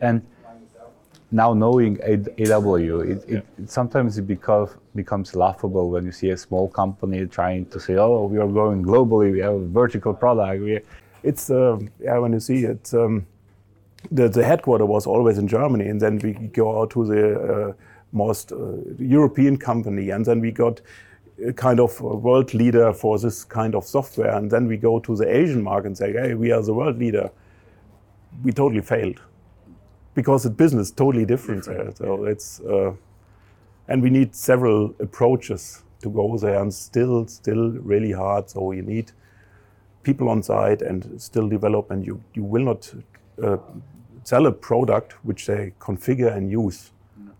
And 0.03 0.21
now 1.31 1.55
knowing 1.55 1.99
AW, 2.03 2.75
it, 2.77 3.25
it, 3.29 3.47
it, 3.59 3.71
sometimes 3.71 4.19
it 4.19 4.27
becomes 4.27 4.71
becomes 4.95 5.35
laughable 5.35 5.91
when 5.91 6.05
you 6.05 6.13
see 6.13 6.31
a 6.31 6.37
small 6.37 6.69
company 6.69 7.27
trying 7.27 7.67
to 7.67 7.79
say, 7.79 7.97
"Oh, 7.97 8.25
we 8.25 8.39
are 8.39 8.49
going 8.49 8.83
globally. 8.83 9.33
We 9.33 9.41
have 9.41 9.55
a 9.55 9.67
vertical 9.67 10.15
product." 10.15 10.63
We, 10.63 10.81
it's 11.23 11.51
uh, 11.51 11.79
yeah, 12.01 12.19
when 12.19 12.33
you 12.33 12.41
see 12.41 12.65
it, 12.65 12.93
um, 12.95 13.27
the, 14.11 14.29
the 14.29 14.45
headquarter 14.45 14.87
was 14.87 15.07
always 15.07 15.39
in 15.39 15.49
Germany, 15.49 15.89
and 15.89 16.01
then 16.01 16.19
we 16.19 16.33
go 16.33 16.81
out 16.81 16.91
to 16.91 17.05
the 17.05 17.41
uh, 17.41 17.73
most 18.13 18.53
uh, 18.53 18.57
European 18.99 19.57
company, 19.57 20.11
and 20.11 20.25
then 20.25 20.41
we 20.41 20.51
got 20.51 20.81
a 21.47 21.53
kind 21.53 21.81
of 21.81 22.01
a 22.01 22.17
world 22.17 22.55
leader 22.55 22.93
for 22.93 23.19
this 23.19 23.45
kind 23.45 23.75
of 23.75 23.85
software, 23.85 24.35
and 24.37 24.51
then 24.51 24.67
we 24.67 24.77
go 24.77 24.99
to 25.01 25.17
the 25.17 25.37
Asian 25.37 25.63
market 25.63 25.87
and 25.87 25.99
say, 25.99 26.13
hey, 26.13 26.35
we 26.35 26.53
are 26.53 26.63
the 26.63 26.75
world 26.75 26.99
leader. 26.99 27.31
We 28.45 28.53
totally 28.53 28.83
failed 28.83 29.21
because 30.15 30.43
the 30.43 30.51
business 30.51 30.89
is 30.89 30.95
totally 30.95 31.25
different, 31.25 31.65
there. 31.65 31.93
So 31.95 32.25
it's 32.25 32.61
uh, 32.61 32.93
and 33.89 34.03
we 34.03 34.11
need 34.11 34.35
several 34.35 34.95
approaches 35.01 35.83
to 36.03 36.11
go 36.11 36.37
there, 36.39 36.61
and 36.61 36.73
still, 36.73 37.27
still 37.27 37.71
really 37.71 38.13
hard. 38.13 38.51
So 38.51 38.73
you 38.73 38.83
need 38.83 39.13
people 40.09 40.29
on 40.29 40.43
site 40.43 40.81
and 40.89 41.01
still 41.21 41.49
develop, 41.49 41.91
and 41.91 42.01
you 42.07 42.17
you 42.37 42.45
will 42.53 42.65
not 42.65 42.95
uh, 43.43 43.59
sell 44.25 44.47
a 44.47 44.53
product 44.53 45.13
which 45.25 45.47
they 45.47 45.73
configure 45.79 46.33
and 46.37 46.45
use. 46.65 46.79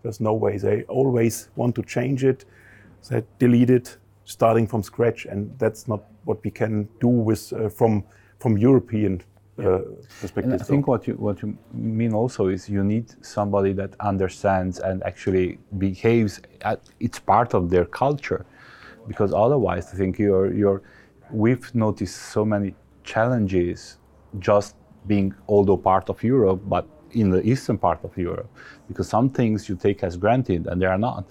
There's 0.01 0.21
no 0.21 0.33
way. 0.43 0.57
They 0.59 0.83
always 0.87 1.49
want 1.55 1.75
to 1.75 1.83
change 1.95 2.29
it, 2.31 2.45
they 3.09 3.23
delete 3.39 3.73
it, 3.73 3.97
starting 4.23 4.67
from 4.67 4.83
scratch, 4.83 5.27
and 5.31 5.59
that's 5.59 5.87
not 5.87 6.01
what 6.25 6.37
we 6.43 6.51
can 6.51 6.87
do 6.99 7.11
with 7.29 7.53
uh, 7.53 7.69
from 7.69 8.03
from 8.39 8.57
European 8.57 9.13
uh, 9.57 9.79
perspective. 10.21 10.53
And 10.53 10.61
I 10.61 10.65
think 10.65 10.87
what 10.87 11.07
you 11.07 11.15
what 11.27 11.41
you 11.41 11.57
mean 11.73 12.13
also 12.13 12.49
is 12.49 12.69
you 12.69 12.83
need 12.83 13.05
somebody 13.21 13.73
that 13.73 13.91
understands 14.11 14.79
and 14.79 15.03
actually 15.03 15.57
behaves. 15.77 16.41
At, 16.61 16.79
it's 16.99 17.19
part 17.19 17.53
of 17.53 17.69
their 17.69 17.85
culture, 17.85 18.45
because 19.07 19.35
otherwise, 19.45 19.93
I 19.93 19.97
think 19.97 20.19
you're 20.19 20.53
you're. 20.53 20.81
We've 21.31 21.73
noticed 21.75 22.15
so 22.15 22.45
many 22.45 22.75
challenges 23.03 23.97
just 24.39 24.75
being 25.07 25.33
although 25.47 25.77
part 25.77 26.09
of 26.09 26.23
Europe, 26.23 26.61
but 26.65 26.87
in 27.11 27.29
the 27.29 27.41
eastern 27.47 27.77
part 27.77 28.03
of 28.03 28.15
Europe, 28.17 28.49
because 28.87 29.07
some 29.07 29.29
things 29.29 29.67
you 29.67 29.75
take 29.75 30.03
as 30.03 30.17
granted 30.17 30.67
and 30.67 30.81
they 30.81 30.85
are 30.85 30.97
not, 30.97 31.25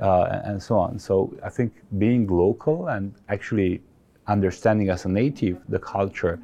uh, 0.00 0.40
and 0.44 0.62
so 0.62 0.78
on. 0.78 0.98
So 0.98 1.32
I 1.44 1.48
think 1.48 1.72
being 1.98 2.26
local 2.26 2.88
and 2.88 3.14
actually 3.28 3.82
understanding 4.26 4.88
as 4.88 5.04
a 5.04 5.08
native 5.08 5.60
the 5.68 5.78
culture, 5.78 6.40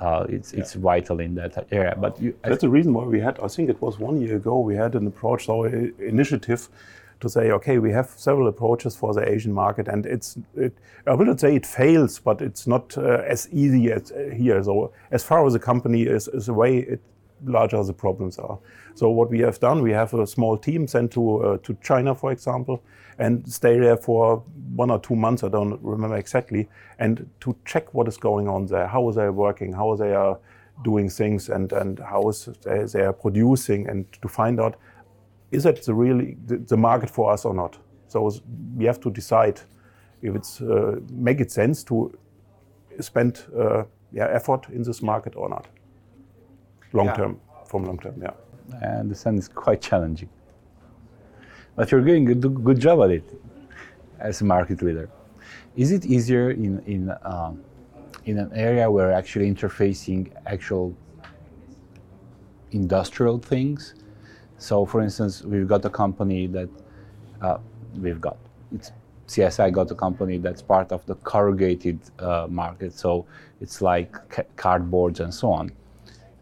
uh, 0.00 0.26
it's 0.28 0.52
yeah. 0.52 0.60
it's 0.60 0.74
vital 0.74 1.20
in 1.20 1.34
that 1.34 1.66
area. 1.70 1.96
But 1.98 2.20
you, 2.20 2.34
that's 2.42 2.60
the 2.60 2.68
reason 2.68 2.92
why 2.94 3.04
we 3.04 3.20
had. 3.20 3.38
I 3.40 3.48
think 3.48 3.68
it 3.68 3.80
was 3.80 3.98
one 3.98 4.20
year 4.20 4.36
ago 4.36 4.58
we 4.58 4.76
had 4.76 4.94
an 4.94 5.06
approach, 5.06 5.48
our 5.48 5.68
initiative, 5.68 6.68
to 7.20 7.28
say, 7.28 7.50
okay, 7.50 7.78
we 7.78 7.92
have 7.92 8.08
several 8.16 8.48
approaches 8.48 8.96
for 8.96 9.14
the 9.14 9.28
Asian 9.28 9.52
market, 9.52 9.88
and 9.88 10.06
it's, 10.06 10.38
it, 10.56 10.76
I 11.06 11.14
will 11.14 11.26
not 11.26 11.40
say 11.40 11.56
it 11.56 11.66
fails, 11.66 12.18
but 12.18 12.40
it's 12.40 12.66
not 12.66 12.96
uh, 12.98 13.22
as 13.26 13.48
easy 13.52 13.92
as 13.92 14.12
uh, 14.12 14.30
here. 14.34 14.62
So 14.62 14.92
as 15.10 15.24
far 15.24 15.46
as 15.46 15.52
the 15.52 15.58
company 15.58 16.02
is, 16.02 16.28
is 16.28 16.48
away, 16.48 16.78
it 16.78 17.00
larger 17.44 17.82
the 17.82 17.92
problems 17.92 18.38
are. 18.38 18.58
So 18.94 19.10
what 19.10 19.30
we 19.30 19.40
have 19.40 19.58
done, 19.60 19.82
we 19.82 19.92
have 19.92 20.14
a 20.14 20.26
small 20.26 20.56
team 20.56 20.86
sent 20.86 21.12
to 21.12 21.42
uh, 21.42 21.58
to 21.58 21.76
China, 21.82 22.14
for 22.14 22.32
example, 22.32 22.82
and 23.18 23.46
stay 23.52 23.78
there 23.78 23.96
for 23.96 24.42
one 24.76 24.90
or 24.90 25.00
two 25.00 25.16
months. 25.16 25.42
I 25.42 25.48
don't 25.48 25.78
remember 25.82 26.16
exactly, 26.16 26.68
and 26.98 27.28
to 27.40 27.56
check 27.64 27.92
what 27.92 28.08
is 28.08 28.16
going 28.16 28.48
on 28.48 28.66
there, 28.66 28.86
how 28.86 29.10
they 29.10 29.22
are 29.22 29.32
working, 29.32 29.72
how 29.72 29.96
they 29.96 30.14
are 30.14 30.38
doing 30.84 31.10
things, 31.10 31.48
and 31.50 31.72
and 31.72 31.98
how 31.98 32.28
is 32.28 32.48
they, 32.62 32.84
they 32.84 33.02
are 33.02 33.12
producing, 33.12 33.88
and 33.88 34.06
to 34.22 34.28
find 34.28 34.60
out 34.60 34.76
is 35.54 35.66
it 35.66 35.84
the 35.84 35.94
really 35.94 36.36
the, 36.46 36.56
the 36.58 36.76
market 36.76 37.10
for 37.10 37.32
us 37.32 37.44
or 37.44 37.54
not. 37.54 37.78
So 38.08 38.30
we 38.76 38.84
have 38.84 39.00
to 39.00 39.10
decide 39.10 39.60
if 40.22 40.34
it's 40.34 40.60
uh, 40.60 41.00
make 41.10 41.40
it 41.40 41.50
sense 41.50 41.84
to 41.84 42.16
spend 43.00 43.44
uh, 43.56 43.84
yeah, 44.12 44.28
effort 44.30 44.68
in 44.70 44.82
this 44.82 45.02
market 45.02 45.34
or 45.36 45.48
not 45.48 45.66
long 46.94 47.06
yeah. 47.06 47.16
term, 47.16 47.40
from 47.66 47.84
long 47.84 47.98
term, 47.98 48.14
yeah. 48.22 48.30
I 48.80 49.00
understand 49.00 49.38
it's 49.38 49.48
quite 49.48 49.82
challenging. 49.82 50.30
But 51.76 51.90
you're 51.90 52.00
doing 52.00 52.30
a 52.30 52.34
good 52.34 52.80
job 52.80 53.02
at 53.02 53.10
it 53.10 53.24
as 54.20 54.40
a 54.40 54.44
market 54.44 54.80
leader. 54.80 55.10
Is 55.76 55.90
it 55.90 56.06
easier 56.06 56.52
in, 56.52 56.80
in, 56.86 57.12
um, 57.22 57.62
in 58.24 58.38
an 58.38 58.50
area 58.54 58.88
where 58.90 59.12
actually 59.12 59.52
interfacing 59.52 60.32
actual 60.46 60.96
industrial 62.70 63.38
things? 63.38 63.94
So, 64.58 64.84
for 64.86 65.02
instance, 65.02 65.42
we've 65.42 65.68
got 65.68 65.84
a 65.84 65.90
company 65.90 66.46
that 66.48 66.68
uh, 67.40 67.58
we've 67.96 68.20
got. 68.20 68.36
It's 68.74 68.92
CSI 69.28 69.72
got 69.72 69.90
a 69.90 69.94
company 69.94 70.38
that's 70.38 70.62
part 70.62 70.92
of 70.92 71.04
the 71.06 71.14
corrugated 71.16 71.98
uh, 72.18 72.46
market. 72.48 72.92
So 72.92 73.26
it's 73.60 73.80
like 73.80 74.12
ca- 74.28 74.44
cardboards 74.56 75.20
and 75.20 75.32
so 75.32 75.50
on. 75.50 75.72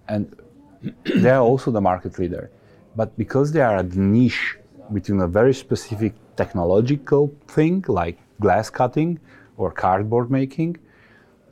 And 0.09 0.35
they 1.05 1.31
are 1.31 1.41
also 1.41 1.71
the 1.71 1.81
market 1.81 2.19
leader. 2.19 2.51
But 2.97 3.17
because 3.17 3.53
they 3.53 3.61
are 3.61 3.77
a 3.79 3.83
niche 3.83 4.57
between 4.93 5.21
a 5.21 5.29
very 5.29 5.55
specific 5.55 6.13
technological 6.37 7.33
thing 7.47 7.85
like 7.89 8.19
glass 8.41 8.69
cutting 8.69 9.21
or 9.57 9.71
cardboard 9.71 10.31
making, 10.31 10.77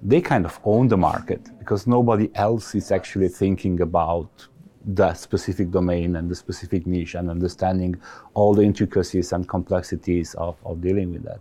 they 0.02 0.20
kind 0.20 0.44
of 0.44 0.58
own 0.64 0.88
the 0.88 0.96
market 0.96 1.40
because 1.58 1.86
nobody 1.86 2.30
else 2.34 2.74
is 2.74 2.90
actually 2.90 3.28
thinking 3.28 3.80
about 3.80 4.48
that 4.84 5.18
specific 5.18 5.70
domain 5.70 6.16
and 6.16 6.30
the 6.30 6.34
specific 6.34 6.86
niche 6.86 7.14
and 7.14 7.30
understanding 7.30 8.00
all 8.34 8.54
the 8.54 8.62
intricacies 8.62 9.32
and 9.32 9.48
complexities 9.48 10.34
of, 10.34 10.56
of 10.64 10.80
dealing 10.80 11.12
with 11.12 11.22
that. 11.24 11.40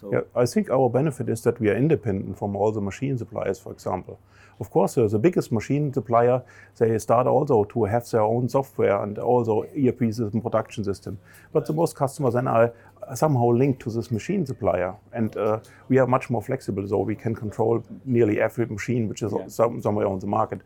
So 0.00 0.12
yeah, 0.12 0.20
I 0.34 0.46
think 0.46 0.70
our 0.70 0.88
benefit 0.88 1.28
is 1.28 1.42
that 1.42 1.60
we 1.60 1.68
are 1.70 1.76
independent 1.76 2.38
from 2.38 2.56
all 2.56 2.72
the 2.72 2.80
machine 2.80 3.16
suppliers, 3.16 3.58
for 3.58 3.72
example. 3.72 4.18
Of 4.60 4.70
course, 4.70 4.94
the 4.94 5.18
biggest 5.18 5.50
machine 5.50 5.92
supplier, 5.92 6.42
they 6.78 6.96
start 6.98 7.26
also 7.26 7.64
to 7.64 7.84
have 7.84 8.08
their 8.10 8.20
own 8.20 8.48
software 8.48 9.02
and 9.02 9.18
also 9.18 9.66
ERP 9.76 10.12
system, 10.12 10.40
production 10.40 10.84
system. 10.84 11.18
But 11.52 11.66
the 11.66 11.72
most 11.72 11.96
customers 11.96 12.34
then 12.34 12.46
are 12.46 12.72
somehow 13.14 13.50
linked 13.50 13.82
to 13.82 13.90
this 13.90 14.10
machine 14.10 14.46
supplier. 14.46 14.94
And 15.12 15.36
uh, 15.36 15.58
we 15.88 15.98
are 15.98 16.06
much 16.06 16.30
more 16.30 16.42
flexible, 16.42 16.86
so 16.86 16.98
we 16.98 17.16
can 17.16 17.34
control 17.34 17.82
nearly 18.04 18.40
every 18.40 18.66
machine 18.66 19.08
which 19.08 19.22
is 19.22 19.32
yeah. 19.36 19.48
some, 19.48 19.82
somewhere 19.82 20.06
on 20.06 20.20
the 20.20 20.26
market. 20.26 20.60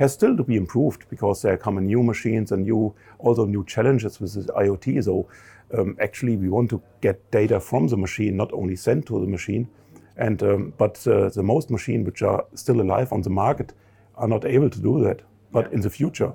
Has 0.00 0.14
still 0.14 0.34
to 0.34 0.42
be 0.42 0.56
improved 0.56 1.04
because 1.10 1.42
there 1.42 1.58
come 1.58 1.78
new 1.84 2.02
machines 2.02 2.52
and 2.52 2.62
new 2.62 2.94
also 3.18 3.44
new 3.44 3.62
challenges 3.66 4.18
with 4.18 4.32
this 4.32 4.46
IoT. 4.46 5.04
So 5.04 5.28
um, 5.76 5.94
actually, 6.00 6.38
we 6.38 6.48
want 6.48 6.70
to 6.70 6.80
get 7.02 7.30
data 7.30 7.60
from 7.60 7.86
the 7.86 7.98
machine, 7.98 8.34
not 8.34 8.50
only 8.54 8.76
sent 8.76 9.04
to 9.08 9.20
the 9.20 9.26
machine. 9.26 9.68
And 10.16 10.42
um, 10.42 10.72
but 10.78 11.06
uh, 11.06 11.28
the 11.28 11.42
most 11.42 11.70
machines 11.70 12.06
which 12.06 12.22
are 12.22 12.46
still 12.54 12.80
alive 12.80 13.12
on 13.12 13.20
the 13.20 13.28
market 13.28 13.74
are 14.16 14.26
not 14.26 14.46
able 14.46 14.70
to 14.70 14.80
do 14.80 15.04
that. 15.04 15.20
But 15.52 15.70
in 15.70 15.82
the 15.82 15.90
future, 15.90 16.32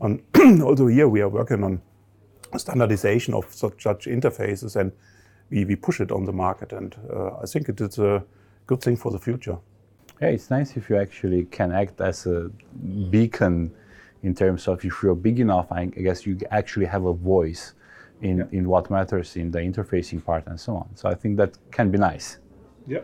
and 0.00 0.20
also 0.64 0.88
here 0.88 1.06
we 1.06 1.20
are 1.20 1.28
working 1.28 1.62
on 1.62 1.82
standardization 2.56 3.32
of 3.32 3.44
such, 3.54 3.84
such 3.84 4.06
interfaces, 4.06 4.74
and 4.74 4.90
we, 5.50 5.64
we 5.64 5.76
push 5.76 6.00
it 6.00 6.10
on 6.10 6.24
the 6.24 6.32
market. 6.32 6.72
And 6.72 6.96
uh, 7.14 7.36
I 7.40 7.46
think 7.46 7.68
it 7.68 7.80
is 7.80 7.96
a 7.98 8.24
good 8.66 8.80
thing 8.80 8.96
for 8.96 9.12
the 9.12 9.20
future. 9.20 9.58
Yeah, 10.24 10.30
it's 10.30 10.48
nice 10.48 10.74
if 10.78 10.88
you 10.88 10.96
actually 10.96 11.44
can 11.44 11.70
act 11.70 12.00
as 12.00 12.24
a 12.24 12.50
beacon 13.10 13.70
in 14.22 14.34
terms 14.34 14.66
of 14.68 14.82
if 14.82 15.02
you're 15.02 15.14
big 15.14 15.38
enough, 15.38 15.70
I 15.70 15.84
guess 15.84 16.24
you 16.24 16.38
actually 16.50 16.86
have 16.86 17.04
a 17.04 17.12
voice 17.12 17.74
in, 18.22 18.38
yeah. 18.38 18.44
in 18.58 18.66
what 18.66 18.88
matters 18.90 19.36
in 19.36 19.50
the 19.50 19.58
interfacing 19.58 20.24
part 20.24 20.46
and 20.46 20.58
so 20.58 20.76
on. 20.76 20.88
So 20.94 21.10
I 21.10 21.14
think 21.14 21.36
that 21.36 21.58
can 21.70 21.90
be 21.90 21.98
nice. 21.98 22.38
Yeah. 22.86 23.00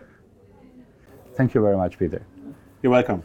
Thank 1.36 1.52
you 1.52 1.60
very 1.60 1.76
much, 1.76 1.98
Peter. 1.98 2.24
You're 2.82 2.92
welcome. 2.92 3.22